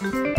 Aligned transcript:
Welcome 0.00 0.32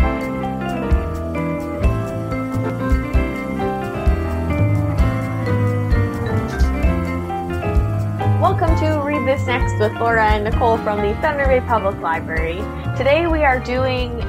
to 8.80 9.00
Read 9.04 9.24
This 9.24 9.46
Next 9.46 9.78
with 9.78 9.92
Laura 10.00 10.26
and 10.30 10.42
Nicole 10.42 10.78
from 10.78 11.00
the 11.00 11.14
Thunder 11.20 11.46
Bay 11.46 11.60
Public 11.60 11.96
Library. 12.00 12.56
Today 12.96 13.28
we 13.28 13.44
are 13.44 13.60
doing, 13.60 14.20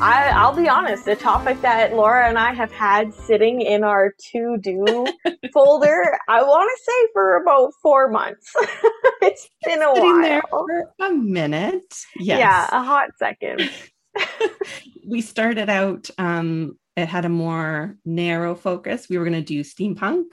I, 0.00 0.32
I'll 0.34 0.56
be 0.56 0.68
honest, 0.68 1.06
a 1.06 1.14
topic 1.14 1.60
that 1.60 1.94
Laura 1.94 2.28
and 2.28 2.36
I 2.36 2.52
have 2.52 2.72
had 2.72 3.14
sitting 3.14 3.60
in 3.60 3.84
our 3.84 4.12
to 4.32 4.58
do 4.60 5.06
folder, 5.52 6.18
I 6.26 6.42
want 6.42 6.68
to 6.68 6.82
say 6.84 7.08
for 7.12 7.36
about 7.40 7.74
four 7.80 8.08
months. 8.10 8.52
it's 9.22 9.48
been 9.64 9.82
a 9.82 9.94
Sitting 9.94 10.10
while. 10.10 10.22
there 10.22 10.42
for 10.50 10.92
a 10.98 11.12
minute. 11.12 11.94
Yes. 12.16 12.40
Yeah, 12.40 12.66
a 12.72 12.82
hot 12.82 13.10
second. 13.20 13.70
we 15.06 15.20
started 15.20 15.68
out, 15.68 16.10
um, 16.18 16.78
it 16.96 17.06
had 17.06 17.24
a 17.24 17.30
more 17.30 17.96
narrow 18.04 18.54
focus. 18.54 19.08
We 19.08 19.18
were 19.18 19.24
going 19.24 19.34
to 19.34 19.42
do 19.42 19.62
steampunk. 19.62 20.32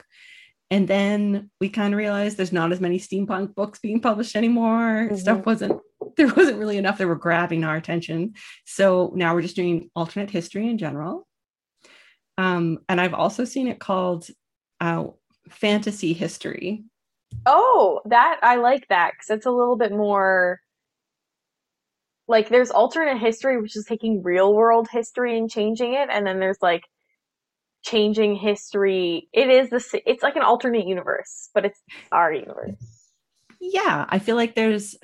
And 0.70 0.86
then 0.86 1.50
we 1.60 1.70
kind 1.70 1.94
of 1.94 1.98
realized 1.98 2.36
there's 2.36 2.52
not 2.52 2.72
as 2.72 2.80
many 2.80 2.98
steampunk 2.98 3.54
books 3.54 3.78
being 3.78 4.00
published 4.00 4.36
anymore. 4.36 5.08
Mhm. 5.10 5.18
Stuff 5.18 5.46
wasn't, 5.46 5.80
there 6.16 6.32
wasn't 6.34 6.58
really 6.58 6.76
enough 6.76 6.98
that 6.98 7.06
were 7.06 7.16
grabbing 7.16 7.64
our 7.64 7.76
attention. 7.76 8.34
So 8.66 9.12
now 9.14 9.34
we're 9.34 9.42
just 9.42 9.56
doing 9.56 9.90
alternate 9.96 10.30
history 10.30 10.68
in 10.68 10.78
general. 10.78 11.26
Um, 12.36 12.78
and 12.88 13.00
I've 13.00 13.14
also 13.14 13.44
seen 13.44 13.66
it 13.66 13.80
called 13.80 14.28
uh, 14.80 15.06
fantasy 15.48 16.12
history. 16.12 16.84
Oh, 17.46 18.00
that 18.06 18.38
I 18.42 18.56
like 18.56 18.86
that 18.88 19.12
because 19.12 19.30
it's 19.30 19.46
a 19.46 19.50
little 19.50 19.76
bit 19.76 19.92
more 19.92 20.60
like 22.28 22.48
there's 22.50 22.70
alternate 22.70 23.18
history, 23.18 23.60
which 23.60 23.76
is 23.76 23.84
taking 23.86 24.22
real 24.22 24.54
world 24.54 24.88
history 24.90 25.36
and 25.38 25.50
changing 25.50 25.94
it, 25.94 26.08
and 26.10 26.26
then 26.26 26.38
there's 26.40 26.58
like 26.62 26.84
changing 27.82 28.36
history. 28.36 29.28
It 29.32 29.48
is 29.50 29.70
the 29.70 30.02
it's 30.06 30.22
like 30.22 30.36
an 30.36 30.42
alternate 30.42 30.86
universe, 30.86 31.48
but 31.54 31.64
it's 31.64 31.80
our 32.12 32.32
universe. 32.32 32.74
yeah 33.60 34.04
i 34.08 34.18
feel 34.20 34.36
like 34.36 34.54
there's 34.54 34.96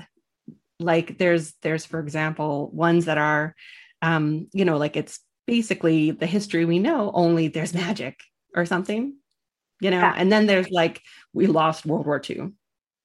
like 0.79 1.19
there's 1.19 1.55
there's 1.63 1.85
for 1.87 1.99
example 2.01 2.71
ones 2.73 3.07
that 3.07 3.19
are 3.19 3.55
um 4.03 4.47
you 4.53 4.65
know 4.65 4.77
like 4.77 4.97
it's 4.97 5.21
basically 5.47 6.11
the 6.13 6.27
history 6.27 6.65
we 6.65 6.79
know 6.79 7.11
only 7.15 7.49
there's 7.49 7.75
magic 7.75 8.21
or 8.55 8.65
something 8.67 9.15
you 9.81 9.91
know 9.91 9.99
Yeah. 10.01 10.15
and 10.17 10.31
then 10.31 10.47
there's 10.47 10.71
like 10.71 11.01
we 11.33 11.47
lost 11.47 11.85
world 11.87 12.07
war 12.07 12.21
ii 12.31 12.43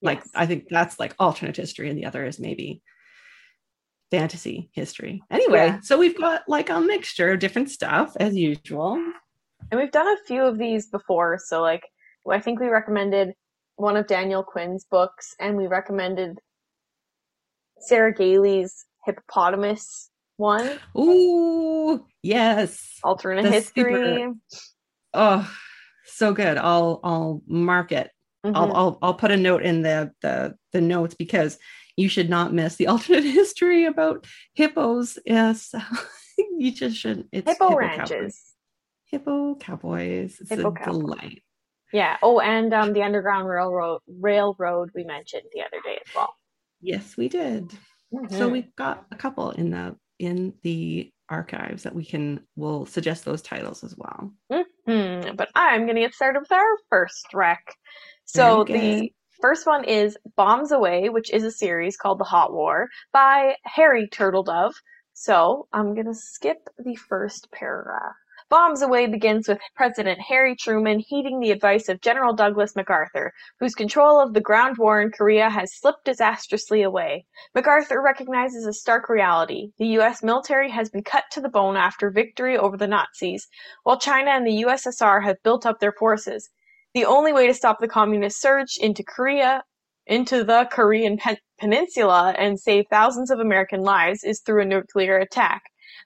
like 0.02 0.20
Yes. 0.20 0.30
i 0.36 0.46
think 0.46 0.66
that's 0.70 1.00
like 1.00 1.16
alternate 1.20 1.58
history 1.58 1.90
and 1.90 1.98
the 1.98 2.06
other 2.06 2.26
is 2.26 2.40
maybe 2.40 2.82
fantasy 4.12 4.70
history. 4.74 5.22
Anyway 5.30 5.68
Yeah. 5.68 5.80
so 5.82 5.98
we've 5.98 6.18
got 6.18 6.42
like 6.48 6.70
a 6.70 6.80
mixture 6.80 7.32
of 7.32 7.40
different 7.40 7.70
stuff 7.70 8.16
as 8.20 8.36
usual. 8.36 8.94
And 9.72 9.80
we've 9.80 9.92
done 9.92 10.08
a 10.08 10.18
few 10.26 10.44
of 10.44 10.58
these 10.58 10.88
before, 10.88 11.38
so 11.44 11.62
like 11.62 11.84
I 12.30 12.40
think 12.40 12.60
we 12.60 12.68
recommended 12.68 13.34
one 13.76 13.96
of 13.98 14.08
Daniel 14.08 14.44
Quinn's 14.44 14.86
books, 14.90 15.34
and 15.40 15.56
we 15.58 15.68
recommended 15.68 16.38
Sarah 17.80 18.14
Gailey's 18.14 18.86
hippopotamus 19.06 20.10
one, 20.38 20.80
Ooh, 20.98 22.06
yes. 22.24 22.98
Alternate 23.04 23.44
The 23.44 23.52
history. 23.52 23.94
super- 23.94 24.34
oh 25.14 25.52
so 26.06 26.34
good. 26.34 26.58
I'll 26.58 27.00
i'll 27.04 27.42
mark 27.48 27.92
it. 27.92 28.10
I'll, 28.44 28.52
Mhm. 28.54 28.72
I'll 28.76 28.98
I'll 29.02 29.14
put 29.16 29.32
a 29.32 29.38
note 29.38 29.64
in 29.64 29.82
the 29.82 30.12
the 30.22 30.56
the 30.72 30.80
notes 30.82 31.14
because 31.14 31.58
you 32.00 32.08
should 32.10 32.30
not 32.30 32.54
miss 32.54 32.76
the 32.78 32.88
alternate 32.94 33.26
history 33.26 33.86
about 33.86 34.26
hippos. 34.54 35.20
Yes, 35.26 35.74
you 36.58 36.72
just 36.72 36.98
shouldn't. 36.98 37.28
It's 37.32 37.50
Hippo 37.52 37.70
cowboys. 37.78 37.78
ranches. 37.78 38.44
Hippo 39.06 39.56
cowboys. 39.56 40.38
It's 40.40 40.50
Hippo 40.50 40.70
a 40.70 40.72
cowboy. 40.72 40.92
delight. 40.92 41.44
Yeah. 41.92 42.18
Oh, 42.22 42.40
and 42.40 42.74
um, 42.74 42.94
the 42.94 43.04
Underground 43.04 43.48
Railroad 43.48 44.02
railroad 44.08 44.92
we 44.96 45.04
mentioned 45.04 45.44
the 45.54 45.62
other 45.62 45.82
day 45.84 45.96
as 46.06 46.16
well. 46.16 46.36
Yes, 46.82 47.18
we 47.18 47.28
did. 47.28 47.72
So 48.30 48.48
Mhm. 48.48 48.52
we've 48.52 48.76
got 48.76 49.06
a 49.12 49.16
couple 49.16 49.52
in 49.52 49.72
the 49.72 49.96
in 50.20 50.54
the 50.64 51.12
archives 51.30 51.84
that 51.84 51.94
we 51.96 52.06
can. 52.06 52.42
We'll 52.56 52.86
suggest 52.86 53.26
those 53.26 53.42
titles 53.42 53.84
as 53.84 53.96
well. 53.98 54.34
Hmm, 54.52 55.36
but 55.36 55.50
I'm 55.56 55.84
going 55.84 55.96
to 55.96 56.02
get 56.02 56.14
started 56.16 56.40
with 56.40 56.52
our 56.52 56.78
first 56.90 57.34
rec. 57.34 57.62
So 58.26 58.64
the 58.64 59.12
first 59.42 59.66
one 59.66 59.84
is 59.84 60.18
Bombs 60.36 60.72
Away, 60.72 61.10
which 61.10 61.32
is 61.32 61.44
a 61.44 61.52
series 61.52 61.98
called 61.98 62.20
The 62.20 62.26
Hot 62.26 62.54
War 62.54 62.88
by 63.12 63.56
Harry 63.64 64.08
Turtledove. 64.08 64.74
So 65.14 65.68
I'm 65.74 65.94
going 65.94 66.08
to 66.08 66.14
skip 66.14 66.70
the 66.78 66.96
first 66.96 67.52
paragraph. 67.52 68.16
Bombs 68.50 68.82
Away 68.82 69.06
begins 69.06 69.48
with 69.48 69.60
President 69.76 70.20
Harry 70.22 70.56
Truman 70.56 71.00
heeding 71.00 71.40
the 71.40 71.52
advice 71.52 71.88
of 71.88 72.02
General 72.02 72.34
Douglas 72.34 72.76
MacArthur, 72.76 73.32
whose 73.60 73.76
control 73.76 74.20
of 74.20 74.34
the 74.34 74.42
ground 74.42 74.78
war 74.80 75.00
in 75.00 75.12
Korea 75.12 75.52
has 75.52 75.76
slipped 75.76 76.06
disastrously 76.06 76.82
away. 76.82 77.26
MacArthur 77.54 78.02
recognizes 78.02 78.66
a 78.66 78.74
stark 78.74 79.08
reality. 79.08 79.72
The 79.78 80.00
US 80.00 80.24
military 80.24 80.72
has 80.72 80.90
been 80.90 81.04
cut 81.04 81.26
to 81.32 81.42
the 81.42 81.50
bone 81.50 81.78
after 81.78 82.10
victory 82.10 82.58
over 82.58 82.76
the 82.76 82.88
Nazis, 82.88 83.48
while 83.84 84.00
China 84.00 84.32
and 84.32 84.48
the 84.48 84.64
USSR 84.64 85.24
have 85.24 85.44
built 85.44 85.68
up 85.68 85.80
their 85.80 85.94
forces. 85.94 86.50
The 86.94 87.06
only 87.06 87.34
way 87.34 87.48
to 87.48 87.54
stop 87.54 87.80
the 87.80 87.88
communist 87.88 88.42
surge 88.42 88.78
into 88.80 89.04
Korea, 89.04 89.64
into 90.08 90.44
the 90.44 90.68
Korean 90.72 91.18
pen- 91.18 91.38
peninsula 91.60 92.34
and 92.38 92.60
save 92.60 92.86
thousands 92.90 93.30
of 93.30 93.40
American 93.40 93.82
lives 93.82 94.24
is 94.24 94.42
through 94.42 94.64
a 94.64 94.66
nuclear 94.66 95.18
attack. 95.18 95.62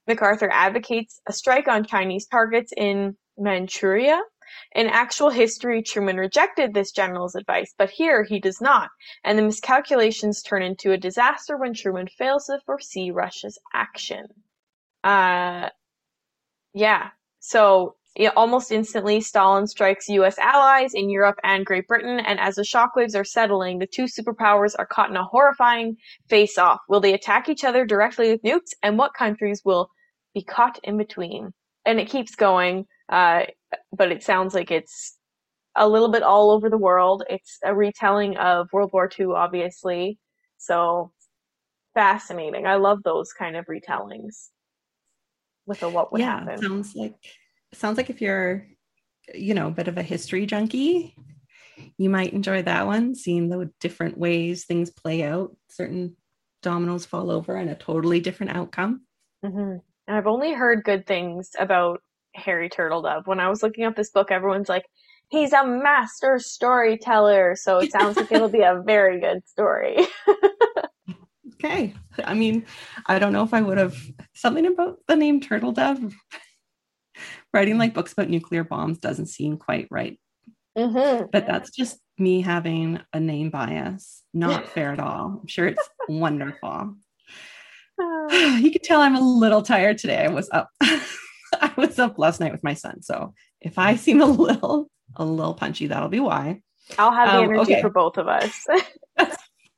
MacArthur 0.08 0.50
advocates 0.52 1.22
a 1.28 1.34
strike 1.34 1.68
on 1.68 1.86
Chinese 1.86 2.28
targets 2.28 2.74
in 2.76 3.16
Manchuria. 3.38 4.22
In 4.76 4.88
actual 4.88 5.30
history, 5.30 5.82
Truman 5.82 6.18
rejected 6.18 6.74
this 6.74 6.92
general's 6.92 7.36
advice, 7.36 7.74
but 7.78 7.90
here 7.90 8.24
he 8.24 8.40
does 8.40 8.60
not, 8.62 8.90
and 9.24 9.38
the 9.38 9.44
miscalculations 9.44 10.44
turn 10.44 10.62
into 10.62 10.92
a 10.92 10.98
disaster 10.98 11.58
when 11.58 11.74
Truman 11.74 12.08
fails 12.08 12.46
to 12.46 12.60
foresee 12.66 13.10
Russia's 13.10 13.58
action. 13.74 14.28
Uh, 15.04 15.70
yeah. 16.74 17.10
So 17.40 17.96
yeah, 18.16 18.30
almost 18.36 18.72
instantly, 18.72 19.22
Stalin 19.22 19.66
strikes 19.66 20.08
U.S. 20.08 20.38
allies 20.38 20.94
in 20.94 21.10
Europe 21.10 21.40
and 21.44 21.66
Great 21.66 21.88
Britain, 21.88 22.20
and 22.20 22.40
as 22.40 22.56
the 22.56 22.62
shockwaves 22.62 23.16
are 23.16 23.24
settling, 23.24 23.80
the 23.80 23.88
two 23.88 24.04
superpowers 24.04 24.76
are 24.78 24.86
caught 24.86 25.10
in 25.10 25.16
a 25.16 25.24
horrifying 25.24 25.98
face-off. 26.30 26.80
Will 26.88 27.00
they 27.00 27.14
attack 27.14 27.50
each 27.50 27.64
other 27.64 27.86
directly 27.86 28.32
with 28.32 28.44
nukes, 28.44 28.74
and 28.84 29.00
what 29.00 29.16
countries 29.16 29.64
will 29.66 29.90
be 30.36 30.44
caught 30.44 30.80
in 30.84 30.98
between? 30.98 31.54
And 31.86 32.00
it 32.00 32.10
keeps 32.10 32.36
going, 32.36 32.86
uh, 33.10 33.46
but 33.92 34.12
it 34.12 34.24
sounds 34.24 34.54
like 34.54 34.70
it's 34.70 35.18
a 35.76 35.90
little 35.90 36.10
bit 36.10 36.22
all 36.22 36.52
over 36.52 36.70
the 36.70 36.78
world. 36.78 37.24
It's 37.30 37.58
a 37.64 37.74
retelling 37.74 38.38
of 38.38 38.68
World 38.72 38.92
War 38.94 39.10
II, 39.20 39.28
obviously. 39.36 40.20
So 40.58 41.12
fascinating. 41.96 42.68
I 42.68 42.76
love 42.76 43.02
those 43.04 43.34
kind 43.34 43.56
of 43.56 43.66
retellings 43.66 44.50
with 45.66 45.82
a 45.82 45.90
what 45.90 46.12
would 46.12 46.22
yeah, 46.22 46.40
happen. 46.40 46.62
sounds 46.62 46.94
like 46.96 47.16
sounds 47.76 47.98
like 47.98 48.10
if 48.10 48.22
you're, 48.22 48.66
you 49.34 49.54
know, 49.54 49.68
a 49.68 49.72
bit 49.72 49.88
of 49.88 49.98
a 49.98 50.04
history 50.04 50.46
junkie, 50.46 51.16
you 51.98 52.10
might 52.10 52.34
enjoy 52.34 52.62
that 52.64 52.86
one. 52.86 53.16
Seeing 53.16 53.50
the 53.50 53.72
different 53.80 54.18
ways 54.18 54.66
things 54.66 54.92
play 54.92 55.24
out, 55.24 55.56
certain 55.70 56.16
dominoes 56.62 57.06
fall 57.06 57.32
over, 57.32 57.56
and 57.56 57.70
a 57.70 57.76
totally 57.76 58.20
different 58.20 58.56
outcome. 58.56 59.02
hmm 59.44 59.78
And 60.08 60.18
I've 60.18 60.28
only 60.28 60.54
heard 60.54 60.84
good 60.84 61.06
things 61.06 61.52
about 61.60 62.02
Harry 62.36 62.70
Turtledove. 62.70 63.28
When 63.28 63.40
I 63.40 63.50
was 63.50 63.64
looking 63.64 63.86
up 63.86 63.96
this 63.96 64.12
book, 64.12 64.32
everyone's 64.32 64.70
like, 64.70 64.86
he's 65.30 65.54
a 65.54 65.66
master 65.66 66.40
storyteller. 66.40 67.56
So 67.56 67.80
it 67.80 67.92
sounds 67.92 68.18
like 68.18 68.32
it'll 68.32 68.50
be 68.50 68.62
a 68.62 68.82
very 68.86 69.20
good 69.20 69.48
story. 69.48 69.98
Okay. 71.56 71.94
I 72.24 72.34
mean, 72.34 72.66
I 73.06 73.20
don't 73.20 73.34
know 73.34 73.44
if 73.44 73.54
I 73.54 73.62
would 73.62 73.78
have 73.78 73.96
something 74.34 74.66
about 74.66 75.00
the 75.08 75.16
name 75.16 75.40
Turtle 75.40 75.72
Dove. 75.72 76.14
Writing 77.54 77.78
like 77.78 77.94
books 77.94 78.14
about 78.14 78.30
nuclear 78.30 78.64
bombs 78.64 78.98
doesn't 78.98 79.28
seem 79.28 79.58
quite 79.58 79.88
right, 79.92 80.20
hmm 80.78 81.24
but 81.32 81.46
that's 81.46 81.70
just 81.70 82.00
me 82.18 82.42
having 82.42 83.00
a 83.14 83.20
name 83.20 83.50
bias. 83.50 84.24
Not 84.34 84.68
fair 84.74 84.92
at 84.92 85.00
all. 85.00 85.40
I'm 85.42 85.48
sure 85.48 85.68
it's 85.68 85.90
wonderful. 86.08 86.96
You 88.00 88.72
can 88.72 88.82
tell 88.84 89.02
I'm 89.02 89.16
a 89.16 89.22
little 89.22 89.62
tired 89.62 89.98
today. 90.00 90.26
I 90.26 90.30
was 90.30 90.50
up. 90.52 90.70
I 90.82 91.72
was 91.78 92.00
up 92.00 92.18
last 92.18 92.40
night 92.40 92.52
with 92.52 92.64
my 92.64 92.74
son. 92.74 93.04
So 93.04 93.34
if 93.62 93.78
I 93.78 93.96
seem 93.96 94.22
a 94.22 94.26
little 94.26 94.90
a 95.16 95.24
little 95.24 95.54
punchy, 95.54 95.88
that'll 95.88 96.10
be 96.10 96.20
why. 96.20 96.62
I'll 96.98 97.12
have 97.12 97.32
the 97.32 97.38
Um, 97.38 97.44
energy 97.46 97.74
okay. 97.74 97.82
for 97.82 97.92
both 97.92 98.18
of 98.18 98.28
us. 98.28 98.66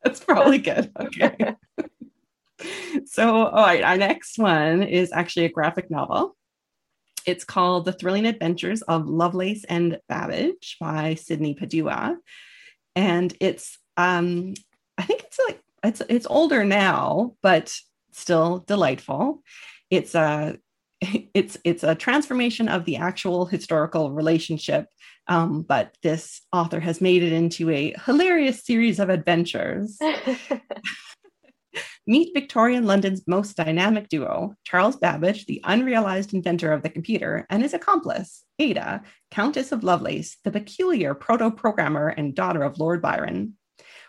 That's 0.03 0.23
probably 0.23 0.59
good. 0.59 0.91
Okay. 0.97 1.55
so, 3.05 3.47
all 3.47 3.65
right, 3.65 3.83
our 3.83 3.97
next 3.97 4.39
one 4.39 4.81
is 4.83 5.11
actually 5.11 5.45
a 5.45 5.49
graphic 5.49 5.91
novel. 5.91 6.37
It's 7.25 7.43
called 7.43 7.85
The 7.85 7.93
Thrilling 7.93 8.25
Adventures 8.25 8.81
of 8.83 9.07
Lovelace 9.07 9.63
and 9.65 9.99
Babbage 10.07 10.77
by 10.79 11.15
Sydney 11.15 11.53
Padua. 11.53 12.17
And 12.95 13.35
it's 13.39 13.77
um 13.97 14.53
I 14.97 15.03
think 15.03 15.23
it's 15.23 15.39
like 15.47 15.61
it's 15.83 16.01
it's 16.09 16.27
older 16.29 16.63
now, 16.63 17.35
but 17.41 17.75
still 18.11 18.59
delightful. 18.67 19.41
it's 19.89 20.15
a 20.15 20.57
it's 21.33 21.57
it's 21.63 21.83
a 21.83 21.95
transformation 21.95 22.67
of 22.69 22.85
the 22.85 22.97
actual 22.97 23.45
historical 23.45 24.11
relationship 24.11 24.87
um, 25.27 25.63
but 25.63 25.97
this 26.03 26.41
author 26.53 26.79
has 26.79 27.01
made 27.01 27.23
it 27.23 27.33
into 27.33 27.69
a 27.71 27.95
hilarious 28.05 28.63
series 28.63 28.99
of 28.99 29.09
adventures 29.09 29.97
Meet 32.07 32.35
Victorian 32.35 32.85
London's 32.85 33.23
most 33.25 33.57
dynamic 33.57 34.09
duo, 34.09 34.53
Charles 34.63 34.95
Babbage, 34.95 35.47
the 35.47 35.59
unrealized 35.63 36.35
inventor 36.35 36.71
of 36.71 36.83
the 36.83 36.89
computer, 36.89 37.47
and 37.49 37.63
his 37.63 37.73
accomplice, 37.73 38.43
Ada, 38.59 39.01
Countess 39.31 39.71
of 39.71 39.83
Lovelace, 39.83 40.37
the 40.43 40.51
peculiar 40.51 41.15
proto 41.15 41.49
programmer 41.49 42.09
and 42.09 42.35
daughter 42.35 42.61
of 42.61 42.77
Lord 42.77 43.01
Byron. 43.01 43.55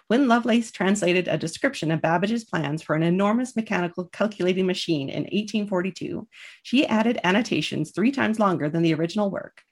When 0.08 0.28
Lovelace 0.28 0.70
translated 0.70 1.26
a 1.26 1.38
description 1.38 1.90
of 1.90 2.02
Babbage's 2.02 2.44
plans 2.44 2.82
for 2.82 2.94
an 2.94 3.02
enormous 3.02 3.56
mechanical 3.56 4.04
calculating 4.04 4.66
machine 4.66 5.08
in 5.08 5.22
1842, 5.22 6.28
she 6.62 6.86
added 6.86 7.18
annotations 7.24 7.92
three 7.92 8.12
times 8.12 8.38
longer 8.38 8.68
than 8.68 8.82
the 8.82 8.92
original 8.92 9.30
work. 9.30 9.62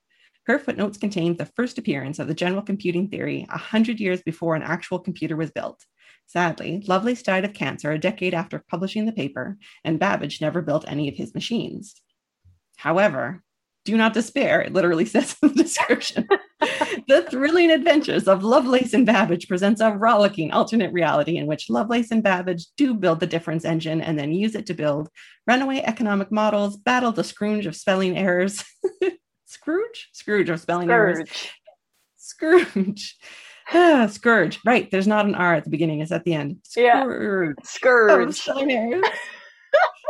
Her 0.47 0.59
footnotes 0.59 0.97
contained 0.97 1.37
the 1.37 1.51
first 1.57 1.77
appearance 1.77 2.19
of 2.19 2.29
the 2.29 2.35
general 2.35 2.63
computing 2.63 3.09
theory 3.09 3.47
a 3.51 3.59
hundred 3.59 4.01
years 4.01 4.23
before 4.23 4.57
an 4.57 4.63
actual 4.63 4.99
computer 4.99 5.37
was 5.37 5.51
built. 5.51 5.85
Sadly, 6.27 6.83
Lovelace 6.87 7.23
died 7.23 7.45
of 7.45 7.55
cancer 7.55 7.93
a 7.93 7.99
decade 7.99 8.35
after 8.35 8.65
publishing 8.69 9.07
the 9.07 9.13
paper, 9.13 9.57
and 9.85 10.01
Babbage 10.01 10.41
never 10.41 10.63
built 10.63 10.85
any 10.89 11.09
of 11.09 11.15
his 11.15 11.35
machines. 11.35 11.95
However, 12.77 13.43
do 13.85 13.97
not 13.97 14.15
despair, 14.15 14.61
it 14.63 14.73
literally 14.73 15.05
says 15.05 15.37
in 15.43 15.49
the 15.49 15.63
description. 15.63 16.27
the 17.09 17.27
thrilling 17.31 17.71
adventures 17.71 18.27
of 18.27 18.43
Lovelace 18.43 18.95
and 18.95 19.07
Babbage 19.07 19.49
presents 19.49 19.81
a 19.81 19.93
rollicking 19.93 20.51
alternate 20.53 20.93
reality 20.93 21.37
in 21.37 21.47
which 21.47 21.71
Lovelace 21.71 22.11
and 22.11 22.23
Babbage 22.23 22.67
do 22.77 22.95
build 22.95 23.21
the 23.21 23.27
difference 23.27 23.65
engine 23.65 24.01
and 24.01 24.19
then 24.19 24.33
use 24.33 24.55
it 24.55 24.67
to 24.67 24.75
build 24.75 25.09
runaway 25.47 25.83
economic 25.85 26.33
models, 26.33 26.77
battle 26.77 27.13
the 27.13 27.25
Scrooge 27.25 27.67
of 27.67 27.77
spelling 27.77 28.17
errors. 28.17 28.65
Scrooge? 29.45 30.09
Scrooge 30.13 30.49
of 30.49 30.61
spelling 30.61 30.89
Scourge. 30.89 31.17
errors. 31.17 31.31
Scrooge. 32.17 33.17
Scourge. 34.09 34.61
Right. 34.65 34.91
There's 34.91 35.07
not 35.07 35.27
an 35.27 35.35
R 35.35 35.55
at 35.55 35.65
the 35.65 35.71
beginning, 35.71 36.01
it's 36.01 36.13
at 36.13 36.25
the 36.25 36.35
end. 36.35 36.59
Yeah. 36.77 37.03
Scourge. 37.63 38.29
of 38.29 38.37
Scourge. 38.37 38.49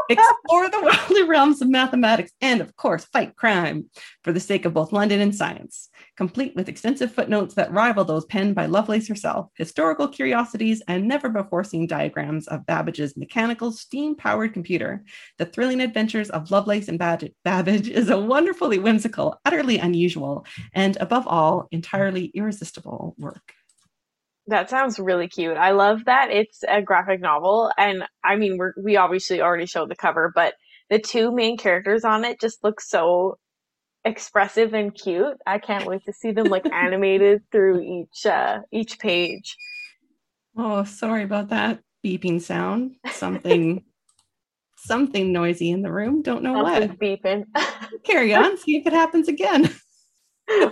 Explore 0.08 0.68
the 0.68 0.82
worldly 0.82 1.22
realms 1.22 1.62
of 1.62 1.68
mathematics 1.68 2.32
and, 2.40 2.60
of 2.60 2.76
course, 2.76 3.04
fight 3.06 3.36
crime 3.36 3.88
for 4.22 4.32
the 4.32 4.40
sake 4.40 4.64
of 4.64 4.74
both 4.74 4.92
London 4.92 5.20
and 5.20 5.34
science, 5.34 5.88
complete 6.16 6.54
with 6.54 6.68
extensive 6.68 7.12
footnotes 7.12 7.54
that 7.54 7.72
rival 7.72 8.04
those 8.04 8.26
penned 8.26 8.54
by 8.54 8.66
Lovelace 8.66 9.08
herself, 9.08 9.48
historical 9.56 10.08
curiosities, 10.08 10.82
and 10.88 11.08
never 11.08 11.28
before 11.28 11.64
seen 11.64 11.86
diagrams 11.86 12.46
of 12.48 12.66
Babbage's 12.66 13.16
mechanical, 13.16 13.72
steam 13.72 14.14
powered 14.14 14.52
computer. 14.52 15.04
The 15.38 15.46
thrilling 15.46 15.80
adventures 15.80 16.30
of 16.30 16.50
Lovelace 16.50 16.88
and 16.88 16.98
Bab- 16.98 17.32
Babbage 17.42 17.88
is 17.88 18.10
a 18.10 18.18
wonderfully 18.18 18.78
whimsical, 18.78 19.40
utterly 19.44 19.78
unusual, 19.78 20.44
and 20.74 20.96
above 21.00 21.26
all, 21.26 21.68
entirely 21.70 22.26
irresistible 22.34 23.14
work. 23.18 23.54
That 24.46 24.68
sounds 24.68 24.98
really 24.98 25.28
cute. 25.28 25.56
I 25.56 25.70
love 25.70 26.04
that 26.04 26.30
it's 26.30 26.62
a 26.68 26.82
graphic 26.82 27.20
novel, 27.20 27.70
and 27.78 28.04
I 28.22 28.36
mean, 28.36 28.58
we're, 28.58 28.74
we 28.82 28.96
obviously 28.96 29.40
already 29.40 29.66
showed 29.66 29.88
the 29.90 29.96
cover, 29.96 30.30
but 30.34 30.54
the 30.90 30.98
two 30.98 31.32
main 31.32 31.56
characters 31.56 32.04
on 32.04 32.24
it 32.24 32.40
just 32.40 32.62
look 32.62 32.80
so 32.80 33.38
expressive 34.04 34.74
and 34.74 34.94
cute. 34.94 35.38
I 35.46 35.58
can't 35.58 35.86
wait 35.86 36.04
to 36.04 36.12
see 36.12 36.32
them 36.32 36.46
like 36.48 36.66
animated 36.72 37.42
through 37.50 37.80
each 37.80 38.26
uh, 38.26 38.60
each 38.70 38.98
page. 38.98 39.56
Oh, 40.56 40.84
sorry 40.84 41.24
about 41.24 41.48
that 41.48 41.80
beeping 42.04 42.40
sound. 42.40 42.96
Something 43.12 43.84
something 44.76 45.32
noisy 45.32 45.70
in 45.70 45.82
the 45.82 45.90
room. 45.90 46.22
Don't 46.22 46.42
know 46.42 46.62
what. 46.62 46.98
Beeping. 46.98 47.44
Carry 48.04 48.34
on, 48.34 48.58
see 48.58 48.76
if 48.76 48.86
it 48.86 48.92
happens 48.92 49.28
again. 49.28 49.74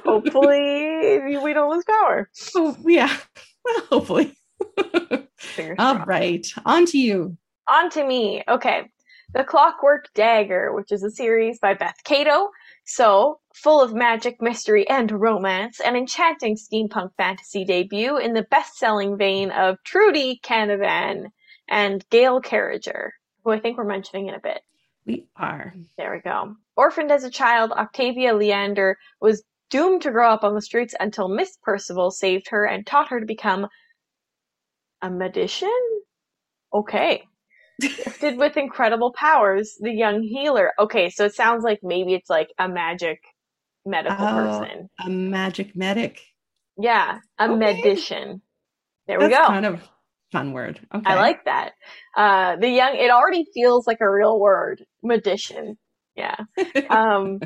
Hopefully, 0.05 1.39
we 1.43 1.53
don't 1.55 1.71
lose 1.71 1.85
power. 1.85 2.29
Oh, 2.55 2.77
yeah. 2.87 3.17
Well, 3.65 3.81
hopefully. 3.91 4.35
All 5.79 5.99
right, 6.07 6.47
On 6.65 6.87
to 6.87 6.99
you. 6.99 7.37
On 7.69 7.91
to 7.91 8.05
me. 8.05 8.43
Okay. 8.49 8.91
The 9.35 9.45
Clockwork 9.45 10.13
Dagger, 10.15 10.75
which 10.75 10.93
is 10.93 11.03
a 11.03 11.11
series 11.11 11.59
by 11.59 11.75
Beth 11.75 11.97
Cato. 12.05 12.51
So, 12.85 13.41
full 13.55 13.81
of 13.81 13.95
magic, 13.95 14.43
mystery, 14.43 14.89
and 14.89 15.11
romance, 15.11 15.81
an 15.81 15.97
enchanting 15.97 16.57
steampunk 16.57 17.13
fantasy 17.17 17.65
debut 17.65 18.19
in 18.19 18.35
the 18.35 18.43
best 18.43 18.77
selling 18.77 19.17
vein 19.17 19.51
of 19.51 19.83
Trudi 19.85 20.41
Canavan 20.43 21.29
and 21.69 22.05
Gail 22.11 22.41
Carriger, 22.41 23.15
who 23.45 23.53
I 23.53 23.61
think 23.61 23.79
we're 23.79 23.85
mentioning 23.85 24.29
in 24.29 24.35
a 24.35 24.41
bit. 24.41 24.61
We 25.07 25.27
are. 25.37 25.75
There 25.97 26.13
we 26.13 26.21
go. 26.21 26.57
Orphaned 26.77 27.11
as 27.11 27.25
a 27.25 27.31
child, 27.31 27.73
Octavia 27.73 28.35
Leander 28.35 28.99
was 29.21 29.43
doomed 29.73 30.03
to 30.03 30.11
grow 30.13 30.31
up 30.31 30.45
on 30.45 30.55
the 30.55 30.61
streets 30.63 30.95
until 31.01 31.29
Miss 31.29 31.57
Percival 31.63 32.11
saved 32.11 32.49
her 32.51 32.65
and 32.67 32.87
taught 32.87 33.09
her 33.09 33.19
to 33.19 33.27
become 33.27 33.67
a 35.01 35.11
magician? 35.11 35.73
Okay. 36.73 37.25
Gifted 37.81 38.37
with 38.39 38.57
incredible 38.57 39.13
powers, 39.13 39.77
the 39.81 39.91
young 39.91 40.23
healer. 40.23 40.73
Okay, 40.79 41.11
so 41.11 41.25
it 41.25 41.35
sounds 41.35 41.65
like 41.65 41.81
maybe 41.83 42.15
it's 42.15 42.31
like 42.31 42.51
a 42.59 42.69
magic 42.69 43.19
medical 43.87 44.25
Oh. 44.27 44.35
person. 44.37 44.89
A 45.01 45.09
magic 45.11 45.75
medic. 45.75 46.21
Yeah, 46.79 47.19
a 47.39 47.45
Okay. 47.51 47.57
magician. 47.57 48.43
There 49.09 49.19
we 49.19 49.31
go. 49.31 49.47
kind 49.47 49.67
of 49.67 49.83
fun 50.31 50.53
word. 50.53 50.79
Okay. 50.95 51.11
I 51.11 51.17
like 51.17 51.45
that. 51.47 51.73
Uh, 52.17 52.57
the 52.57 52.69
young, 52.69 52.95
it 52.95 53.11
already 53.11 53.47
feels 53.53 53.87
like 53.87 54.01
a 54.01 54.09
real 54.11 54.39
word, 54.39 54.85
magician. 55.03 55.79
Yeah. 56.15 56.37
Um, 56.91 57.41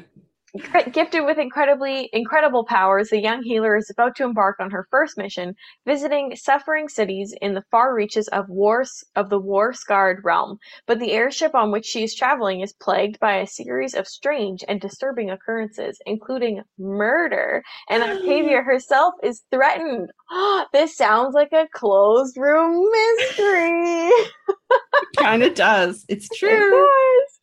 gifted 0.92 1.24
with 1.24 1.38
incredibly 1.38 2.08
incredible 2.12 2.64
powers, 2.64 3.10
the 3.10 3.20
young 3.20 3.42
healer 3.42 3.76
is 3.76 3.90
about 3.90 4.16
to 4.16 4.24
embark 4.24 4.56
on 4.60 4.70
her 4.70 4.86
first 4.90 5.16
mission, 5.16 5.54
visiting 5.86 6.34
suffering 6.36 6.88
cities 6.88 7.34
in 7.40 7.54
the 7.54 7.64
far 7.70 7.94
reaches 7.94 8.28
of 8.28 8.48
war 8.48 8.84
of 9.14 9.30
the 9.30 9.38
war-scarred 9.38 10.22
realm. 10.24 10.58
But 10.86 10.98
the 10.98 11.12
airship 11.12 11.54
on 11.54 11.70
which 11.70 11.86
she 11.86 12.04
is 12.04 12.14
traveling 12.14 12.60
is 12.60 12.72
plagued 12.72 13.18
by 13.20 13.36
a 13.36 13.46
series 13.46 13.94
of 13.94 14.06
strange 14.06 14.64
and 14.68 14.80
disturbing 14.80 15.30
occurrences, 15.30 16.00
including 16.06 16.62
murder, 16.78 17.62
and 17.88 18.02
Octavia 18.02 18.62
herself 18.66 19.14
is 19.22 19.42
threatened. 19.50 20.10
this 20.72 20.96
sounds 20.96 21.34
like 21.34 21.52
a 21.52 21.68
closed 21.72 22.36
room 22.36 22.88
mystery. 22.90 24.10
kind 25.18 25.42
of 25.42 25.54
does. 25.54 26.04
It's 26.08 26.26
It 26.30 26.36
true. 26.38 26.88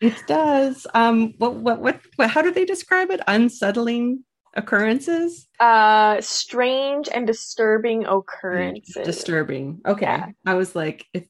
does. 0.02 0.14
It 0.14 0.28
does. 0.28 0.88
Um, 0.94 1.34
what, 1.38 1.56
what, 1.56 1.80
what, 1.80 2.00
what, 2.18 2.30
how 2.30 2.42
do 2.42 2.52
they 2.52 2.66
describe 2.66 3.10
it? 3.12 3.22
Unsettling 3.28 4.24
occurrences? 4.56 5.48
Uh, 5.60 6.20
strange 6.22 7.10
and 7.14 7.26
disturbing 7.26 8.06
occurrences. 8.06 9.06
Disturbing. 9.06 9.82
Okay. 9.88 10.06
Yeah. 10.06 10.28
I 10.46 10.54
was 10.56 10.76
like, 10.76 11.06
if 11.14 11.26